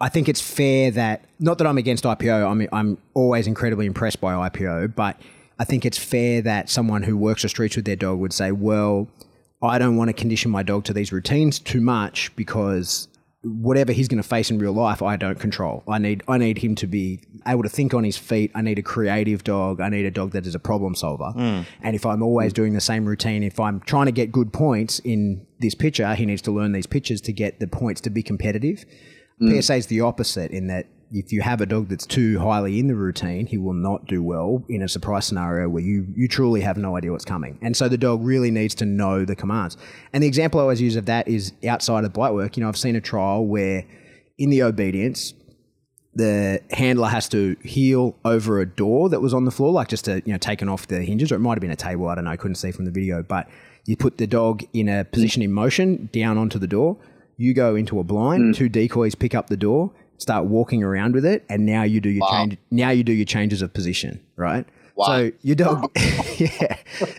[0.00, 2.48] I think it's fair that not that I'm against IPO.
[2.48, 5.20] I'm I'm always incredibly impressed by IPO, but
[5.58, 8.52] I think it's fair that someone who works the streets with their dog would say,
[8.52, 9.08] well.
[9.62, 13.08] I don't want to condition my dog to these routines too much because
[13.42, 15.82] whatever he's going to face in real life, I don't control.
[15.88, 18.50] I need I need him to be able to think on his feet.
[18.54, 19.80] I need a creative dog.
[19.80, 21.32] I need a dog that is a problem solver.
[21.36, 21.64] Mm.
[21.82, 24.98] And if I'm always doing the same routine, if I'm trying to get good points
[25.00, 28.22] in this picture, he needs to learn these pitches to get the points to be
[28.22, 28.84] competitive.
[29.40, 29.62] Mm.
[29.62, 32.86] PSA is the opposite in that if you have a dog that's too highly in
[32.86, 36.60] the routine, he will not do well in a surprise scenario where you, you truly
[36.60, 37.58] have no idea what's coming.
[37.62, 39.76] And so the dog really needs to know the commands.
[40.12, 42.56] And the example I always use of that is outside of bite work.
[42.56, 43.84] You know, I've seen a trial where
[44.38, 45.34] in the obedience,
[46.14, 50.04] the handler has to heel over a door that was on the floor, like just
[50.04, 52.08] to, you know, taken off the hinges, or it might have been a table.
[52.08, 52.30] I don't know.
[52.30, 53.48] I couldn't see from the video, but
[53.84, 56.96] you put the dog in a position in motion down onto the door.
[57.36, 58.56] You go into a blind, mm.
[58.56, 62.08] two decoys pick up the door start walking around with it, and now you do
[62.08, 62.38] your wow.
[62.38, 62.58] change.
[62.70, 64.66] Now you do your changes of position, right?
[64.94, 65.06] Wow.
[65.06, 65.90] So your dog,
[66.36, 66.76] yeah,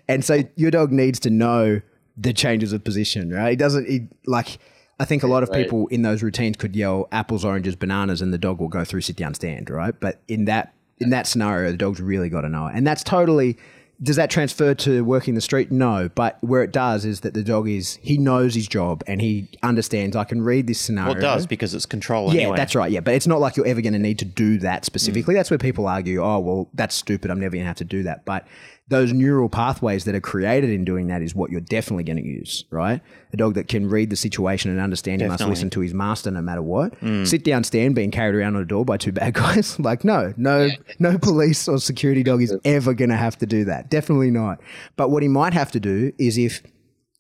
[0.07, 1.81] and so your dog needs to know
[2.17, 3.51] the changes of position, right?
[3.51, 4.59] He doesn't he, like.
[4.99, 5.63] I think a lot of right.
[5.63, 9.01] people in those routines could yell apples, oranges, bananas, and the dog will go through
[9.01, 9.95] sit down stand, right?
[9.99, 13.03] But in that in that scenario, the dog's really got to know it, and that's
[13.03, 13.57] totally
[14.03, 15.71] does that transfer to working the street?
[15.71, 19.21] No, but where it does is that the dog is he knows his job and
[19.21, 20.15] he understands.
[20.15, 21.09] I can read this scenario.
[21.09, 22.33] Well, it does because it's control.
[22.33, 22.57] Yeah, anyway.
[22.57, 22.91] that's right.
[22.91, 25.33] Yeah, but it's not like you're ever going to need to do that specifically.
[25.35, 25.37] Mm.
[25.37, 26.23] That's where people argue.
[26.23, 27.29] Oh, well, that's stupid.
[27.29, 28.25] I'm never going to have to do that.
[28.25, 28.47] But
[28.88, 32.25] those neural pathways that are created in doing that is what you're definitely going to
[32.25, 33.01] use, right?
[33.32, 35.45] A dog that can read the situation and understand definitely.
[35.45, 36.99] he must listen to his master no matter what.
[36.99, 37.25] Mm.
[37.25, 39.79] Sit down, stand, being carried around on a door by two bad guys.
[39.79, 40.69] like, no, no,
[40.99, 43.89] no police or security dog is ever going to have to do that.
[43.89, 44.59] Definitely not.
[44.97, 46.61] But what he might have to do is if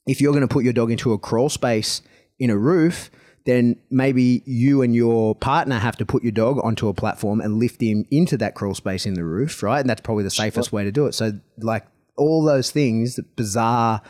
[0.07, 2.01] if you're going to put your dog into a crawl space
[2.39, 3.11] in a roof,
[3.45, 7.57] then maybe you and your partner have to put your dog onto a platform and
[7.57, 9.79] lift him into that crawl space in the roof, right?
[9.79, 11.13] And that's probably the safest way to do it.
[11.13, 11.85] So, like
[12.17, 14.01] all those things, bizarre,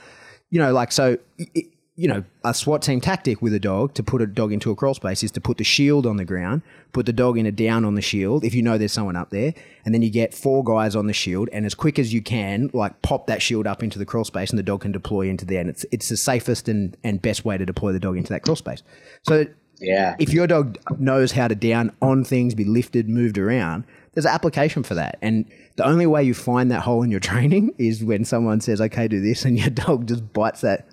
[0.49, 1.17] you know, like so.
[1.37, 4.71] It, you know, a SWAT team tactic with a dog to put a dog into
[4.71, 6.61] a crawl space is to put the shield on the ground,
[6.93, 9.29] put the dog in a down on the shield if you know there's someone up
[9.29, 12.21] there, and then you get four guys on the shield, and as quick as you
[12.21, 15.27] can, like pop that shield up into the crawl space, and the dog can deploy
[15.27, 15.59] into there.
[15.59, 18.43] And it's it's the safest and, and best way to deploy the dog into that
[18.43, 18.83] crawl space.
[19.23, 19.45] So
[19.81, 20.15] Yeah.
[20.19, 24.31] if your dog knows how to down on things, be lifted, moved around, there's an
[24.33, 25.17] application for that.
[25.21, 28.79] And the only way you find that hole in your training is when someone says,
[28.81, 30.85] "Okay, do this," and your dog just bites that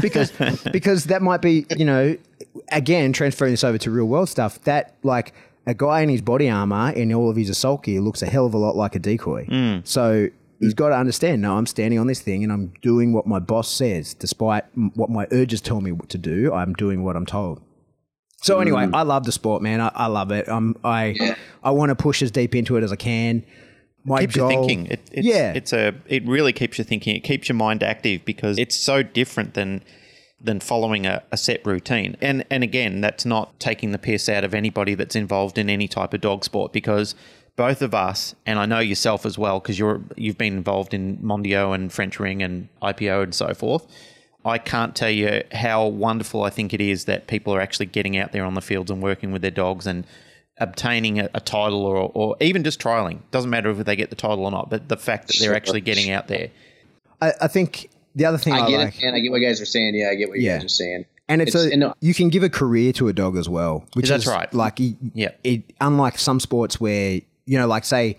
[0.00, 0.32] because
[0.72, 2.16] because that might be you know
[2.72, 5.32] again transferring this over to real world stuff that like.
[5.66, 8.46] A guy in his body armor in all of his assault gear looks a hell
[8.46, 9.44] of a lot like a decoy.
[9.44, 9.80] Hmm.
[9.84, 10.28] So
[10.58, 11.42] he's got to understand.
[11.42, 14.64] No, I'm standing on this thing and I'm doing what my boss says, despite
[14.94, 16.52] what my urges tell me what to do.
[16.52, 17.60] I'm doing what I'm told.
[18.42, 19.80] So anyway, I love the sport, man.
[19.80, 20.48] I, I love it.
[20.48, 23.44] Um, I I want to push as deep into it as I can.
[24.04, 24.86] My keeps you goal- thinking.
[24.86, 25.94] It, it's, yeah, it's a.
[26.06, 27.14] It really keeps you thinking.
[27.16, 29.82] It keeps your mind active because it's so different than
[30.40, 32.16] than following a, a set routine.
[32.22, 35.86] And and again, that's not taking the piss out of anybody that's involved in any
[35.86, 37.14] type of dog sport because
[37.56, 41.18] both of us, and I know yourself as well, because you're you've been involved in
[41.18, 43.86] Mondio and French Ring and IPO and so forth.
[44.44, 48.16] I can't tell you how wonderful I think it is that people are actually getting
[48.16, 50.06] out there on the fields and working with their dogs and
[50.58, 53.18] obtaining a, a title or, or even just trialing.
[53.30, 55.54] Doesn't matter if they get the title or not, but the fact that they're Sure.
[55.54, 56.50] actually getting out there.
[57.20, 59.14] I, I think the other thing I, I get like, it, man.
[59.14, 59.94] I get what you guys are saying.
[59.94, 60.56] Yeah, I get what you Yeah.
[60.56, 61.04] guys are saying.
[61.28, 63.84] and it's, It's- a and, you can give a career to a dog as well,
[63.94, 64.52] which That's is right.
[64.54, 64.78] Like,
[65.14, 65.30] Yeah.
[65.44, 68.16] it unlike some sports where you know, like say.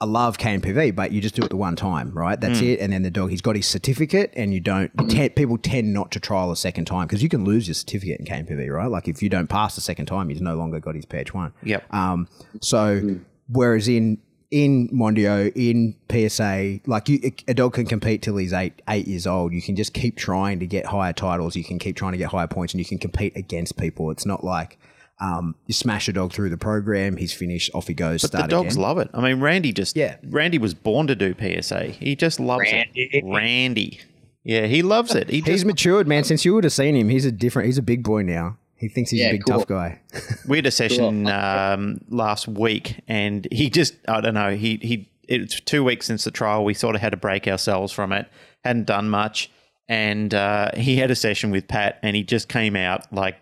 [0.00, 2.40] I, I love KNPV, but you just do it the one time, right?
[2.40, 2.68] That's Mm.
[2.74, 2.80] it.
[2.80, 4.90] And then the dog, he's got his certificate, and you don't.
[5.08, 8.20] Te- people tend not to trial a second time because you can lose your certificate
[8.20, 8.86] in KNPV, right?
[8.90, 11.52] Like if you don't pass the second time, he's no longer got his patch one.
[11.62, 11.92] Yep.
[11.92, 12.28] Um,
[12.60, 13.18] so
[13.48, 14.18] whereas in
[14.50, 19.26] in Mondio, in PSA, like you, a dog can compete till he's eight eight years
[19.26, 19.52] old.
[19.52, 21.54] You can just keep trying to get higher titles.
[21.54, 24.10] You can keep trying to get higher points, and you can compete against people.
[24.10, 24.78] It's not like
[25.20, 27.16] um, you smash a dog through the program.
[27.16, 27.70] He's finished.
[27.74, 28.22] Off he goes.
[28.22, 28.82] But start the dogs again.
[28.82, 29.10] love it.
[29.12, 30.16] I mean, Randy just Yeah.
[30.24, 31.86] Randy was born to do PSA.
[31.86, 33.24] He just loves it.
[33.24, 34.00] Randy.
[34.44, 35.28] Yeah, he loves it.
[35.28, 36.24] He He's matured, man.
[36.24, 37.66] Since you would have seen him, he's a different.
[37.66, 38.56] He's a big boy now.
[38.76, 39.58] He thinks he's a big cool.
[39.58, 40.00] tough guy.
[40.46, 44.54] we had a session um, last week, and he just I don't know.
[44.54, 45.10] He he.
[45.24, 46.64] It's two weeks since the trial.
[46.64, 48.26] We sort of had to break ourselves from it.
[48.64, 49.50] Hadn't done much,
[49.88, 53.36] and uh, he had a session with Pat, and he just came out like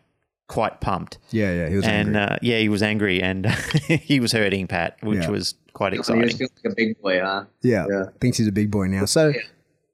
[0.48, 1.18] quite pumped.
[1.30, 1.68] yeah, yeah.
[1.68, 2.22] He was and angry.
[2.36, 3.46] uh, yeah, he was angry, and
[3.88, 5.30] he was hurting Pat, which Yeah.
[5.30, 6.36] was quite He exciting.
[6.36, 7.44] feels like a big boy, huh?
[7.62, 8.04] Yeah, Yeah.
[8.20, 9.04] thinks he's a big boy now.
[9.06, 9.32] So,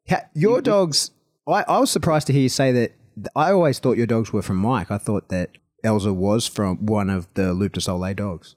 [0.09, 1.11] ha- your dogs,
[1.49, 2.93] I, I was surprised to hear you say that.
[3.37, 4.91] I always thought your dogs were from Mike.
[4.91, 5.51] I thought that
[5.85, 8.57] Elza was from one of the Loup de Soleil dogs.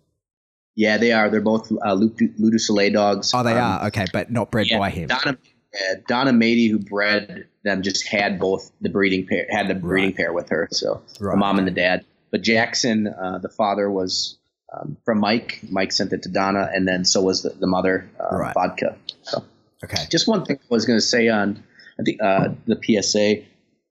[0.78, 1.30] Yeah, they are.
[1.30, 3.32] They're both uh, Loup du Loup du Soleil dogs.
[3.34, 5.08] Oh, they Um, are okay, but not bred yeah, by him.
[5.10, 5.38] Donna,
[5.74, 10.11] yeah, Donna Mady, who bred them, just had both the breeding pair, had the breeding
[10.11, 10.18] Right.
[10.18, 10.70] pair with her.
[10.72, 12.05] So Right, the mom and the dad.
[12.32, 14.38] But Jackson, uh, the father, was
[14.74, 15.59] um, from Mike.
[15.70, 18.53] Mike sent it to Donna, and then so was the, the mother, uh, Right.
[18.53, 18.97] Vodka.
[19.24, 19.43] So
[19.84, 21.63] Okay, just one thing I was going to say on
[22.03, 23.43] think uh, the PSA.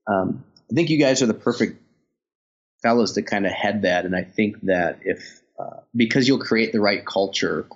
[0.06, 1.80] Um, I think you guys are the perfect
[2.82, 6.72] fellows to kind of head that, and I think that if uh, because you'll create
[6.72, 7.66] the right culture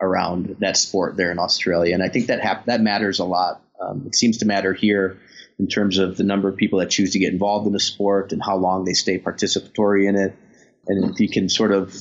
[0.00, 3.62] around that sport there in Australia, and I think that hap- that matters a lot.
[3.80, 5.18] Um, it seems to matter here
[5.58, 8.32] in terms of the number of people that choose to get involved in a sport
[8.32, 10.36] and how long they stay participatory in it,
[10.86, 11.94] and if you can sort of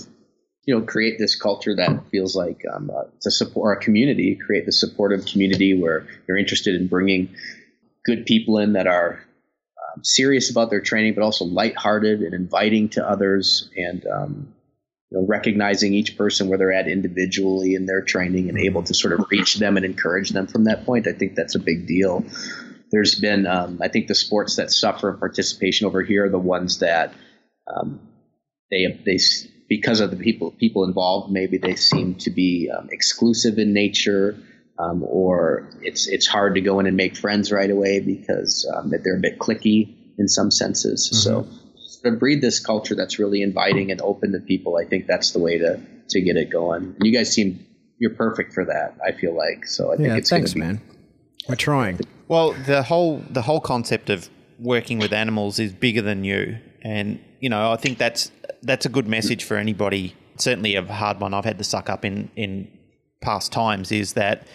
[0.65, 4.65] you know create this culture that feels like um, uh, a support a community create
[4.65, 7.33] the supportive community where you're interested in bringing
[8.03, 9.23] good people in that are
[9.93, 14.53] um, serious about their training but also lighthearted and inviting to others and um,
[15.11, 18.93] you know, recognizing each person where they're at individually in their training and able to
[18.93, 21.07] sort of reach them and encourage them from that point.
[21.07, 22.25] I think that's a big deal
[22.91, 26.39] there's been um, i think the sports that suffer in participation over here are the
[26.39, 27.13] ones that
[27.67, 27.99] um,
[28.71, 29.17] they they
[29.67, 34.37] because of the people people involved, maybe they seem to be um, exclusive in nature,
[34.79, 38.91] um, or it's it's hard to go in and make friends right away because um,
[38.91, 41.09] that they're a bit clicky in some senses.
[41.23, 41.47] So
[42.03, 45.39] to breed this culture that's really inviting and open to people, I think that's the
[45.39, 46.83] way to to get it going.
[46.83, 47.65] And you guys seem
[47.97, 48.97] you're perfect for that.
[49.05, 49.93] I feel like so.
[49.93, 50.81] I think yeah, it's thanks, be, man.
[51.47, 51.99] We're trying.
[52.27, 57.19] Well, the whole the whole concept of working with animals is bigger than you, and
[57.39, 58.31] you know I think that's
[58.63, 60.15] that's a good message for anybody.
[60.37, 62.67] Certainly, a hard one I've had to suck up in in
[63.21, 64.47] past times is that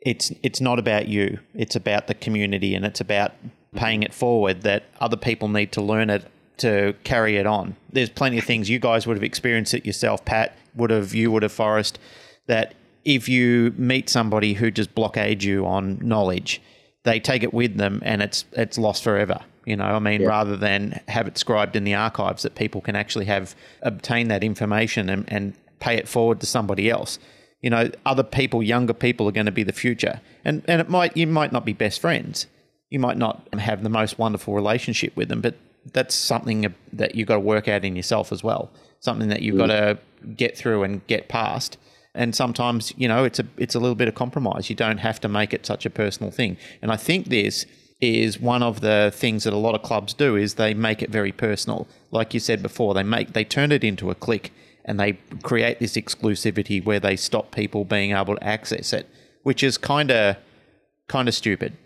[0.00, 1.38] it's it's not about you.
[1.54, 3.32] It's about the community, and it's about
[3.74, 6.24] paying it forward that other people need to learn it
[6.58, 7.76] to carry it on.
[7.92, 11.30] There's plenty of things you guys would have experienced it yourself, Pat, would have you
[11.30, 11.98] would have Forrest,
[12.46, 12.74] that
[13.04, 16.62] if you meet somebody who just blockade you on knowledge,
[17.06, 19.40] they take it with them and it's it's lost forever.
[19.64, 20.28] You know, I mean, yeah.
[20.28, 24.44] rather than have it scribed in the archives that people can actually have obtain that
[24.44, 27.18] information and, and pay it forward to somebody else.
[27.62, 30.20] You know, other people, younger people are going to be the future.
[30.44, 32.46] And and it might you might not be best friends.
[32.90, 35.54] You might not have the most wonderful relationship with them, but
[35.92, 38.70] that's something that you've got to work out in yourself as well.
[39.00, 39.58] Something that you've mm.
[39.58, 39.98] got to
[40.36, 41.78] get through and get past.
[42.16, 44.70] And sometimes, you know, it's a it's a little bit of compromise.
[44.70, 46.56] You don't have to make it such a personal thing.
[46.82, 47.66] And I think this
[48.00, 51.10] is one of the things that a lot of clubs do is they make it
[51.10, 51.86] very personal.
[52.10, 54.52] Like you said before, they make they turn it into a click
[54.84, 59.06] and they create this exclusivity where they stop people being able to access it,
[59.42, 60.36] which is kind of
[61.08, 61.76] kind of stupid.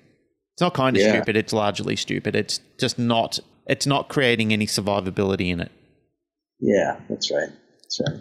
[0.55, 1.13] It's not kind of yeah.
[1.13, 2.37] stupid, it's largely stupid.
[2.37, 5.73] It's just not it's not creating any survivability in it.
[6.61, 7.51] Yeah, that's right.
[7.83, 8.21] That's right.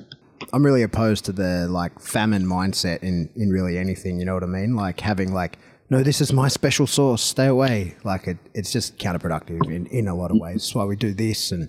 [0.53, 4.43] I'm really opposed to the like famine mindset in in really anything, you know what
[4.43, 4.75] I mean?
[4.75, 5.57] Like having like
[5.89, 7.21] no, this is my special sauce.
[7.21, 7.95] Stay away.
[8.03, 10.61] Like it, it's just counterproductive in, in a lot of ways.
[10.61, 11.67] That's why we do this and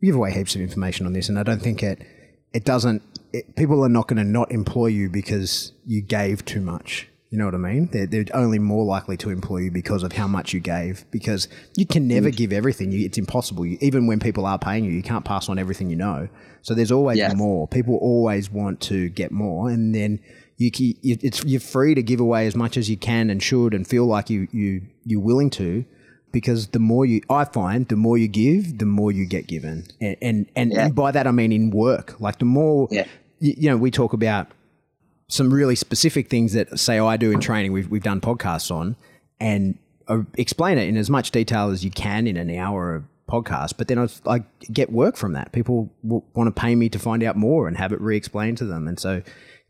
[0.00, 1.28] we give away heaps of information on this.
[1.28, 2.04] And I don't think it,
[2.52, 3.02] it doesn't,
[3.32, 7.08] it, people are not going to not employ you because you gave too much.
[7.30, 7.88] You know what I mean?
[7.92, 11.04] They're, they're only more likely to employ you because of how much you gave.
[11.12, 12.90] Because you can never give everything.
[12.90, 13.64] You, it's impossible.
[13.64, 16.28] You, even when people are paying you, you can't pass on everything you know.
[16.62, 17.32] So there's always yeah.
[17.34, 17.68] more.
[17.68, 20.18] People always want to get more, and then
[20.60, 23.72] you, you it's you're free to give away as much as you can and should
[23.72, 25.86] and feel like you you you're willing to
[26.32, 29.86] because the more you I find the more you give the more you get given
[30.02, 30.84] and and and, yeah.
[30.84, 33.06] and by that I mean in work like the more yeah.
[33.38, 34.48] you, you know we talk about
[35.30, 38.96] some really specific things that say I do in training we've we've done podcasts on
[39.38, 39.78] and
[40.08, 43.74] uh, explain it in as much detail as you can in an hour of podcast
[43.78, 47.22] but then I, I get work from that people want to pay me to find
[47.22, 49.22] out more and have it re-explained to them and so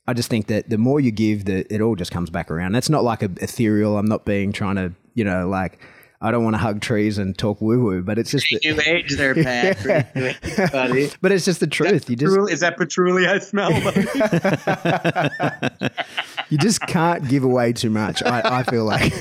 [0.07, 2.73] I just think that the more you give, the it all just comes back around.
[2.73, 3.97] That's not like a ethereal.
[3.97, 5.79] I'm not being trying to, you know, like
[6.23, 9.17] I don't want to hug trees and talk woo woo, but it's just new age
[9.17, 9.83] there, Pat.
[10.73, 11.11] buddy.
[11.23, 12.11] But it's just the truth.
[12.11, 13.73] You just is that patchouli I smell?
[16.51, 18.23] you just can't give away too much.
[18.23, 19.13] I, I feel like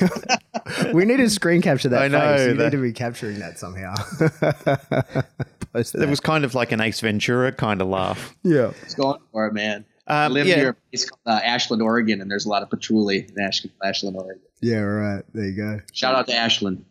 [0.92, 2.02] we need to screen capture that.
[2.02, 2.36] I know.
[2.36, 2.48] Face.
[2.48, 2.64] You that.
[2.64, 3.94] need to be capturing that somehow.
[5.74, 8.34] it was kind of like an Ace Ventura kind of laugh.
[8.42, 9.86] Yeah, it's going for it, man.
[10.06, 10.56] Um, I live yeah.
[10.56, 13.74] near a place called uh, Ashland, Oregon, and there's a lot of patchouli in Ashland,
[13.84, 14.42] Ashland, Oregon.
[14.60, 15.24] Yeah, right.
[15.32, 15.80] There you go.
[15.92, 16.84] Shout out to Ashland.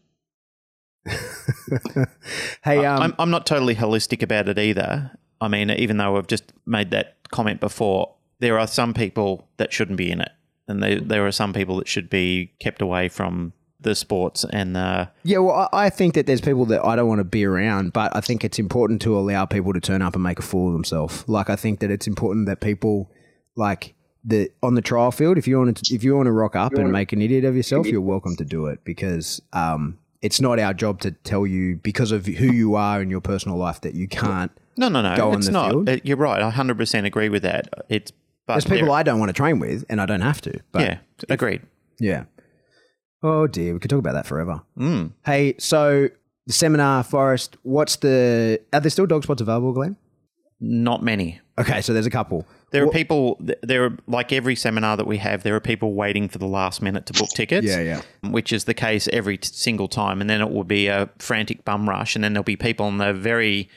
[2.63, 5.11] hey, um, I'm, I'm not totally holistic about it either.
[5.41, 9.71] I mean, even though I've just made that comment before, there are some people that
[9.71, 10.31] shouldn't be in it,
[10.67, 14.75] and they, there are some people that should be kept away from the sports and
[14.75, 17.93] the yeah well I, think that there's people that i don't want to be around
[17.93, 20.67] but i think it's important to allow people to turn up and make a fool
[20.67, 21.23] of themselves.
[21.27, 23.09] Like i think that it's important that people
[23.55, 23.95] like
[24.25, 26.73] the on the trial field if you want to if you want to rock up
[26.73, 30.59] and make an idiot of yourself you're welcome to do it because um it's not
[30.59, 33.95] our job to tell you because of who you are in your personal life that
[33.95, 35.89] you can't no no no Go it's not field.
[35.89, 38.11] Uh, you're right i 100% agree with that it's
[38.45, 40.81] but there's people i don't want to train with and i don't have to but
[40.81, 40.97] yeah
[41.29, 41.61] agreed
[41.99, 42.25] yeah
[43.21, 44.61] Oh dear, we could talk about that forever.
[44.77, 45.11] Mm.
[45.25, 46.07] Hey, so
[46.47, 47.57] the seminar, Forrest.
[47.63, 48.61] what's the.
[48.71, 49.97] Are there still dog spots available, Glenn?
[50.61, 51.41] Not many.
[51.59, 52.47] Okay, so there's a couple.
[52.71, 56.29] There are people, there are, like every seminar that we have, there are people waiting
[56.29, 57.67] for the last minute to book tickets.
[57.67, 58.01] yeah, yeah.
[58.29, 60.21] Which is the case every t- single time.
[60.21, 62.15] And then it will be a frantic bum rush.
[62.15, 63.69] And then there'll be people on the very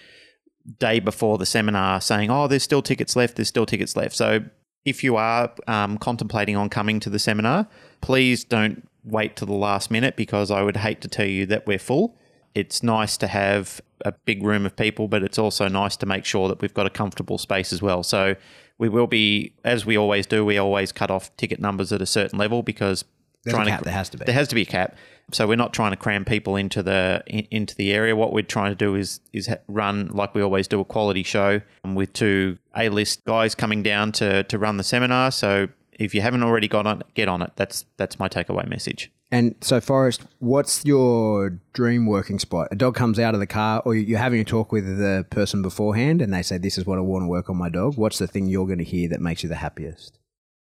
[0.78, 4.14] day before the seminar saying, oh, there's still tickets left, there's still tickets left.
[4.14, 4.44] So
[4.84, 7.66] if you are um, contemplating on coming to the seminar,
[8.00, 11.66] please don't wait to the last minute because I would hate to tell you that
[11.66, 12.16] we're full.
[12.54, 16.24] It's nice to have a big room of people, but it's also nice to make
[16.24, 18.02] sure that we've got a comfortable space as well.
[18.02, 18.34] So
[18.78, 22.06] we will be, as we always do, we always cut off ticket numbers at a
[22.06, 23.04] certain level because
[23.44, 24.96] There's trying cap, to, there has to be there has to be a cap.
[25.30, 28.16] So we're not trying to cram people into the in, into the area.
[28.16, 31.60] What we're trying to do is is run like we always do a quality show
[31.84, 35.30] with two A list guys coming down to to run the seminar.
[35.30, 37.52] So if you haven't already got on, get on it.
[37.56, 39.12] That's that's my takeaway message.
[39.32, 42.68] And so, Forrest, what's your dream working spot?
[42.70, 45.62] A dog comes out of the car, or you're having a talk with the person
[45.62, 48.18] beforehand, and they say, "This is what I want to work on my dog." What's
[48.18, 50.18] the thing you're going to hear that makes you the happiest?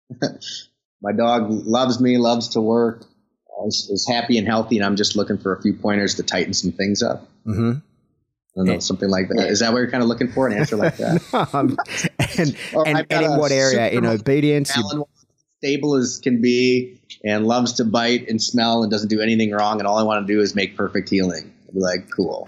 [1.02, 3.03] my dog loves me, loves to work,
[3.68, 6.53] is, is, happy and healthy, and I'm just looking for a few pointers to tighten
[6.53, 7.27] some things up.
[7.45, 7.72] Mm-hmm.
[7.72, 7.80] I
[8.56, 9.49] don't know, something like that.
[9.49, 10.48] Is that what you're kind of looking for?
[10.48, 11.22] An answer like that?
[12.38, 12.56] and,
[12.88, 13.90] and, and in what area?
[13.90, 14.72] In obedience?
[15.64, 19.80] stable as can be, and loves to bite and smell and doesn't do anything wrong.
[19.80, 21.54] And all I want to do is make perfect heeling.
[21.68, 22.45] I'd be like, cool.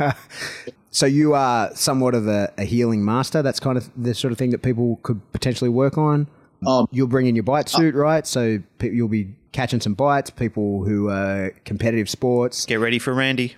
[0.90, 3.42] so you are somewhat of a, a heeling master.
[3.42, 6.28] That's kind of the sort of thing that people could potentially work on.
[6.66, 8.26] Um, You'll bring in your bite suit, right?
[8.26, 10.30] So pe- you'll be catching some bites.
[10.30, 12.66] People who are competitive sports.
[12.66, 13.56] Get ready for Randy.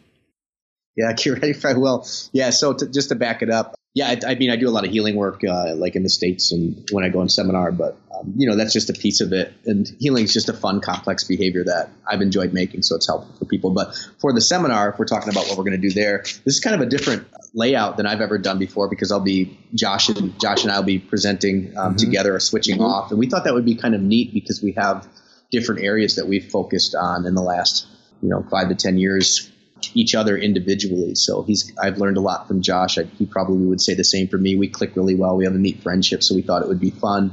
[0.97, 2.07] Yeah, ready for well.
[2.33, 4.71] Yeah, so to, just to back it up, yeah, I, I mean, I do a
[4.71, 7.73] lot of heeling work, uh, like in the states and when I go on seminar.
[7.73, 9.53] But um, you know, that's just a piece of it.
[9.67, 13.35] And heeling is just a fun, complex behavior that I've enjoyed making, so it's helpful
[13.37, 13.71] for people.
[13.71, 16.47] But for the seminar, if we're talking about what we're going to do there, this
[16.47, 20.09] is kind of a different layout than I've ever done before because I'll be Josh
[20.09, 23.55] and Josh and I'll be presenting um, together or switching off, and we thought that
[23.55, 25.09] would be kind of neat because we have
[25.51, 27.89] different areas that we've focused on in the last
[28.23, 29.51] you know five to ten years
[29.95, 31.15] each other individually.
[31.15, 32.99] So he's I've learned a lot from Josh.
[32.99, 34.57] I, he probably would say the same for me.
[34.57, 35.37] We click really well.
[35.37, 37.33] We have a neat friendship, so we thought it would be fun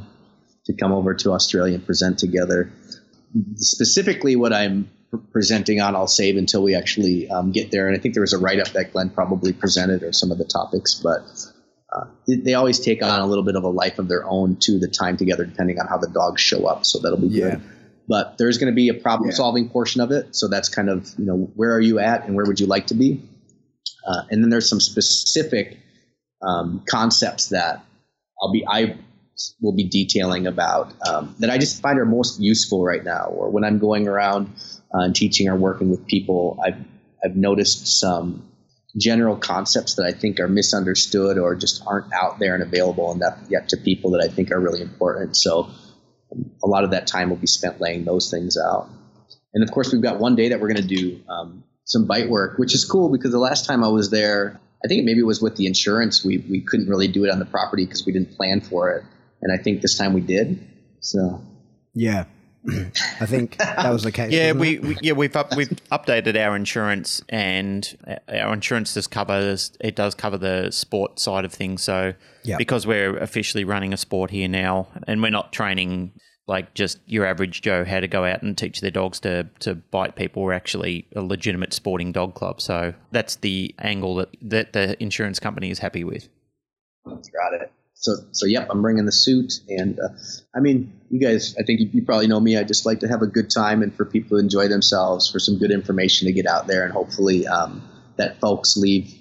[0.65, 2.72] to come over to Australia and present together.
[3.56, 4.90] Specifically, what I'm
[5.32, 7.88] presenting on, I'll save until we actually um, get there.
[7.88, 10.38] And I think there was a write up that Glenn probably presented or some of
[10.38, 11.22] the topics, but.
[11.90, 14.78] Uh, they, always take on a little bit of a life of their own to
[14.78, 16.86] the time together, depending on how the dogs show up.
[16.86, 17.52] So that'll be Yeah.
[17.52, 17.61] good
[18.08, 20.36] but there's going to be a problem solving portion of it.
[20.36, 22.88] So that's kind of, you know, where are you at and where would you like
[22.88, 23.28] to be?
[24.08, 25.78] Uh, and then there's some specific
[26.42, 27.84] um, concepts that
[28.42, 28.98] I'll be, I
[29.62, 33.26] will be detailing about um, that I just find are most useful right now.
[33.26, 34.54] Or when I'm going around
[34.94, 36.78] uh, and teaching or working with people, I've,
[37.24, 38.44] I've noticed some
[38.98, 43.38] general concepts that I think are misunderstood or just aren't out there and available enough
[43.50, 45.36] yet to people that I think are really important.
[45.36, 45.70] So
[46.64, 48.90] a lot of that time will be spent laying those things out.
[49.54, 52.30] And of course, we've got one day that we're going to do um, some bite
[52.30, 55.26] work, which is cool because the last time I was there, I think maybe it
[55.26, 56.24] was with the insurance.
[56.24, 59.04] We we couldn't really do it on the property because we didn't plan for it,
[59.41, 60.66] and I think this time we did.
[60.99, 61.41] So
[61.94, 62.26] Yeah,
[62.66, 64.32] I think that was the case.
[64.32, 67.98] Yeah, we, we, yeah we've up, we've updated our insurance, and
[68.28, 71.84] our insurance does cover it does cover the sport side of things.
[71.84, 72.14] So
[72.44, 72.58] Yeah.
[72.58, 76.14] because we're officially running a sport here now, and we're not training
[76.48, 79.76] like just your average Joe how to go out and teach their dogs to to
[79.76, 80.44] bite people.
[80.44, 82.62] We're actually a legitimate sporting dog club.
[82.62, 86.28] So that's the angle that that the insurance company is happy with.
[87.06, 87.72] got it.
[87.94, 90.10] So so yep, I'm bringing the suit, and uh,
[90.56, 92.58] I mean, you guys, I think you, you probably know me.
[92.58, 95.40] I just like to have a good time and for people to enjoy themselves, for
[95.40, 99.14] some good information to get out there, and hopefully um, that folks leave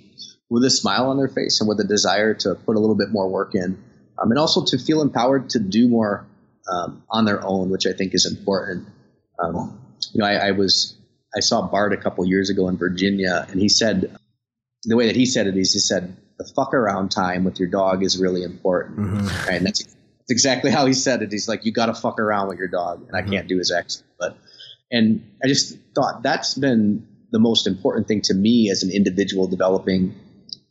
[0.49, 3.11] with a smile on their face and with a desire to put a little bit
[3.11, 3.83] more work in,
[4.19, 6.27] um, and also to feel empowered to do more
[6.71, 8.89] um, on their own, which I think is important.
[9.39, 9.79] Um,
[10.13, 10.97] you know, I, I was
[11.37, 14.17] I saw Bart a couple years ago in Virginia, and he said
[14.85, 17.69] the way that he said it is he said the fuck around time with your
[17.69, 19.57] dog is really important, right?
[19.57, 19.85] And that's,
[20.27, 21.31] that's exactly how he said it.
[21.31, 23.33] He's like, you got to fuck around with your dog, and I mm-hmm.
[23.33, 24.37] can't do his accent, but
[24.91, 29.49] and I just thought that's been the most important thing to me as an individual
[29.49, 30.15] developing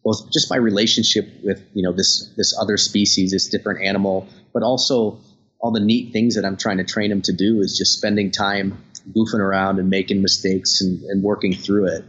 [0.04, 4.64] both just my relationship with you know this this other species, this different animal, but
[4.64, 5.20] also
[5.60, 8.32] all the neat things that I'm trying to train him to do is just spending
[8.32, 8.84] time
[9.16, 12.06] goofing around and making mistakes and, and working through it.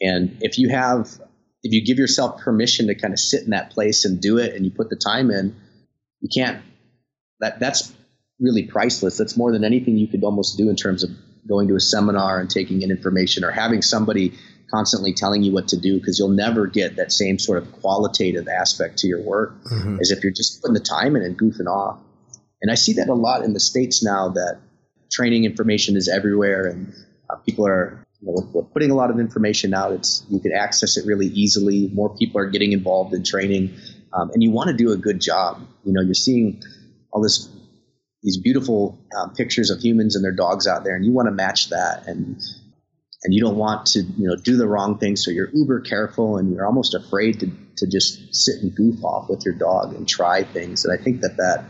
[0.00, 1.08] And if you have
[1.62, 4.54] if you give yourself permission to kind of sit in that place and do it
[4.54, 5.54] and you put the time in,
[6.20, 6.62] you can't
[7.40, 7.92] that that's
[8.38, 9.18] really priceless.
[9.18, 11.10] That's more than anything you could almost do in terms of
[11.48, 14.34] going to a seminar and taking in information or having somebody
[14.70, 18.46] constantly telling you what to do because you'll never get that same sort of qualitative
[18.46, 19.54] aspect to your work
[20.00, 21.98] as if you're just putting the time in and goofing off.
[22.62, 24.58] And I see that a lot in the states now that
[25.10, 26.94] training information is everywhere and
[27.28, 29.92] uh, people are you know, we're putting a lot of information out.
[29.92, 31.88] It's you can access it really easily.
[31.92, 33.74] More people are getting involved in training,
[34.12, 35.66] um, and you want to do a good job.
[35.84, 36.62] You know, you're seeing
[37.12, 37.48] all this
[38.22, 41.32] these beautiful um, pictures of humans and their dogs out there, and you want to
[41.32, 42.40] match that, and
[43.22, 46.36] and you don't want to you know do the wrong thing, so you're uber careful,
[46.36, 50.08] and you're almost afraid to to just sit and goof off with your dog and
[50.08, 50.84] try things.
[50.84, 51.64] And I think that that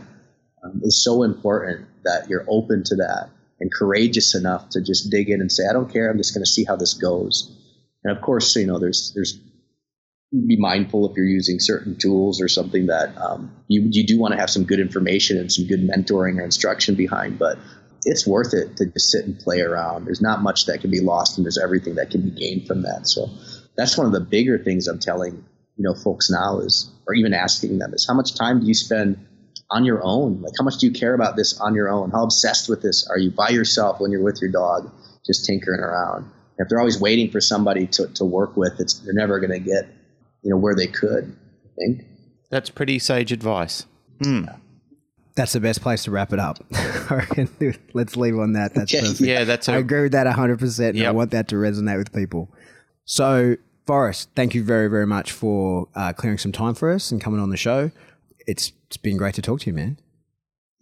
[0.63, 5.29] um, is so important that you're open to that and courageous enough to just dig
[5.29, 6.09] in and say, I don't care.
[6.09, 7.55] I'm just going to see how this goes.
[8.03, 9.39] And of course, you know, there's there's
[10.31, 14.33] be mindful if you're using certain tools or something that um, you you do want
[14.33, 17.57] to have some good information and some good mentoring or instruction behind, but
[18.05, 20.05] it's worth it to just sit and play around.
[20.05, 22.83] There's not much that can be lost, and there's everything that can be gained from
[22.83, 23.07] that.
[23.07, 23.27] So
[23.75, 25.43] that's one of the bigger things I'm telling
[25.77, 28.73] you know folks now is, or even asking them is, how much time do you
[28.73, 29.25] spend
[29.69, 30.41] on your own?
[30.41, 32.11] Like, how much do you care about this on your own?
[32.11, 34.91] How obsessed with this are you by yourself when you're with your dog,
[35.25, 36.29] just tinkering around?
[36.57, 39.59] If they're always waiting for somebody to, to work with, it's they're never going to
[39.59, 39.87] get
[40.43, 41.35] you know where they could.
[41.65, 42.05] I think.
[42.49, 43.85] That's pretty sage advice.
[44.21, 44.45] Hmm.
[45.35, 46.59] That's the best place to wrap it up.
[47.93, 48.73] Let's leave on that.
[48.73, 49.01] That's Okay.
[49.01, 49.21] perfect.
[49.21, 50.89] Yeah, that's I a agree with that 100%.
[50.89, 52.53] And I want that to resonate with people.
[53.05, 53.55] So,
[53.87, 57.39] Forrest, thank you very, very much for uh, clearing some time for us and coming
[57.39, 57.91] on the show.
[58.45, 59.97] It's, it's been great to talk to you, man.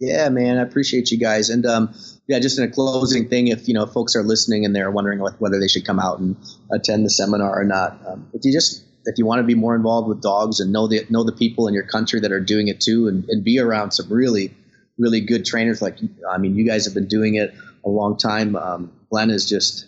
[0.00, 1.48] Yeah, man, I appreciate you guys.
[1.50, 1.94] And um,
[2.26, 5.20] yeah, just in a closing thing, if you know folks are listening and they're wondering
[5.38, 6.36] whether they should come out and
[6.72, 9.74] attend the seminar or not, um, if you just if you want to be more
[9.74, 12.68] involved with dogs and know the know the people in your country that are doing
[12.68, 14.54] it too, and, and be around some really
[14.98, 15.98] really good trainers like
[16.30, 17.54] I mean, you guys have been doing it
[17.84, 18.54] a long time.
[18.56, 19.86] Um, Glenn is just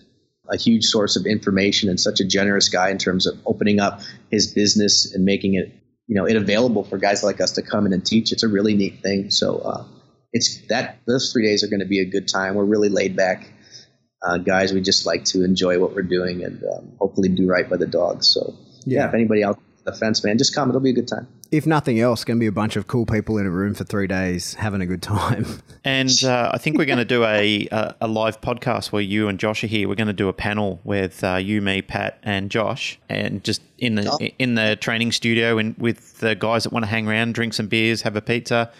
[0.48, 4.00] a huge source of information and such a generous guy in terms of opening up
[4.30, 5.72] his business and making it
[6.08, 8.32] you know it available for guys like us to come in and teach.
[8.32, 9.30] It's a really neat thing.
[9.30, 9.84] So uh,
[10.32, 12.54] it's that those three days are going to be a good time.
[12.54, 13.50] We're really laid back
[14.22, 14.72] uh, guys.
[14.72, 17.86] We just like to enjoy what we're doing and um, hopefully do right by the
[17.86, 18.28] dogs.
[18.28, 18.54] So
[18.86, 19.08] yeah, Yeah.
[19.08, 20.68] if anybody out the fence, man, just come.
[20.68, 21.26] It'll be a good time.
[21.50, 23.82] If nothing else, going to be a bunch of cool people in a room for
[23.82, 25.46] three days having a good time.
[25.84, 29.26] And uh, I think we're going to do a, a a live podcast where you
[29.26, 29.88] and Josh are here.
[29.88, 33.62] We're going to do a panel with uh, you, me, Pat, and Josh, and just
[33.78, 34.18] in the Oh.
[34.38, 37.66] in the training studio and with the guys that want to hang around, drink some
[37.66, 38.70] beers, have a pizza,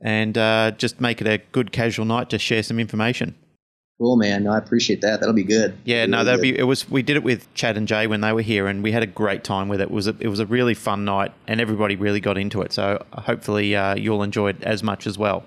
[0.00, 3.36] and uh, just make it a good casual night to share some information.
[3.98, 4.44] Cool, man.
[4.44, 5.18] No, I appreciate that.
[5.18, 5.76] That'll be good.
[5.84, 6.54] Yeah, no, that'd good.
[6.54, 6.58] be.
[6.58, 6.88] It was.
[6.88, 9.08] We did it with Chad and Jay when they were here, and we had a
[9.08, 9.84] great time with it.
[9.84, 12.72] It was a, it was a really fun night, and everybody really got into it.
[12.72, 15.44] So hopefully uh, you'll enjoy it as much as well.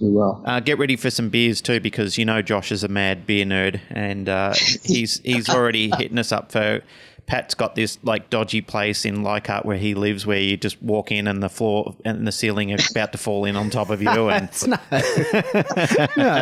[0.00, 0.40] We will.
[0.46, 3.44] Uh, get ready for some beers too, because you know Josh is a mad beer
[3.44, 4.54] nerd, and uh,
[4.84, 6.82] he's he's already hitting us up for.
[7.30, 11.12] Pat's got this like dodgy place in Leichhardt where he lives, where you just walk
[11.12, 14.02] in and the floor and the ceiling are about to fall in on top of
[14.02, 14.82] you, and It's not.
[14.90, 14.98] no,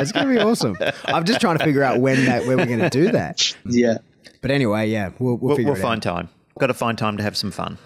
[0.01, 0.79] it's going to be awesome.
[1.05, 3.55] I'm just trying to figure out when that when we're going to do that.
[3.67, 3.99] Yeah.
[4.41, 6.15] But anyway, yeah, we'll, we'll we'll, figure we'll it find out.
[6.15, 6.29] time.
[6.59, 7.77] Got to find time to have some fun.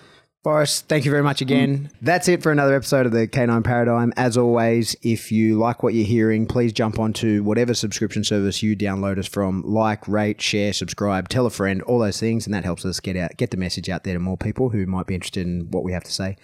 [0.42, 1.78] Forrest, thank you very much again.
[1.78, 1.90] Mm.
[2.02, 4.12] That's it for another episode of the K9 Paradigm.
[4.16, 8.76] As always, if you like what you're hearing, please jump onto whatever subscription service you
[8.76, 9.62] download us from.
[9.62, 13.16] Like, rate, share, subscribe, tell a friend, all those things, and that helps us get
[13.16, 15.84] out, get the message out there to more people who might be interested in what
[15.84, 16.36] we have to say.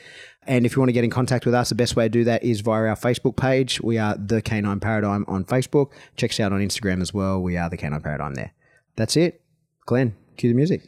[0.47, 2.23] And if you want to get in contact with us, the best way to do
[2.23, 3.81] that is via our Facebook page.
[3.81, 5.91] We are the K9 Paradigm on Facebook.
[6.17, 7.43] Check us out on Instagram as well.
[7.43, 8.53] We are the K9 Paradigm there.
[8.95, 9.43] That's it.
[9.87, 10.83] Glenn, cue the music.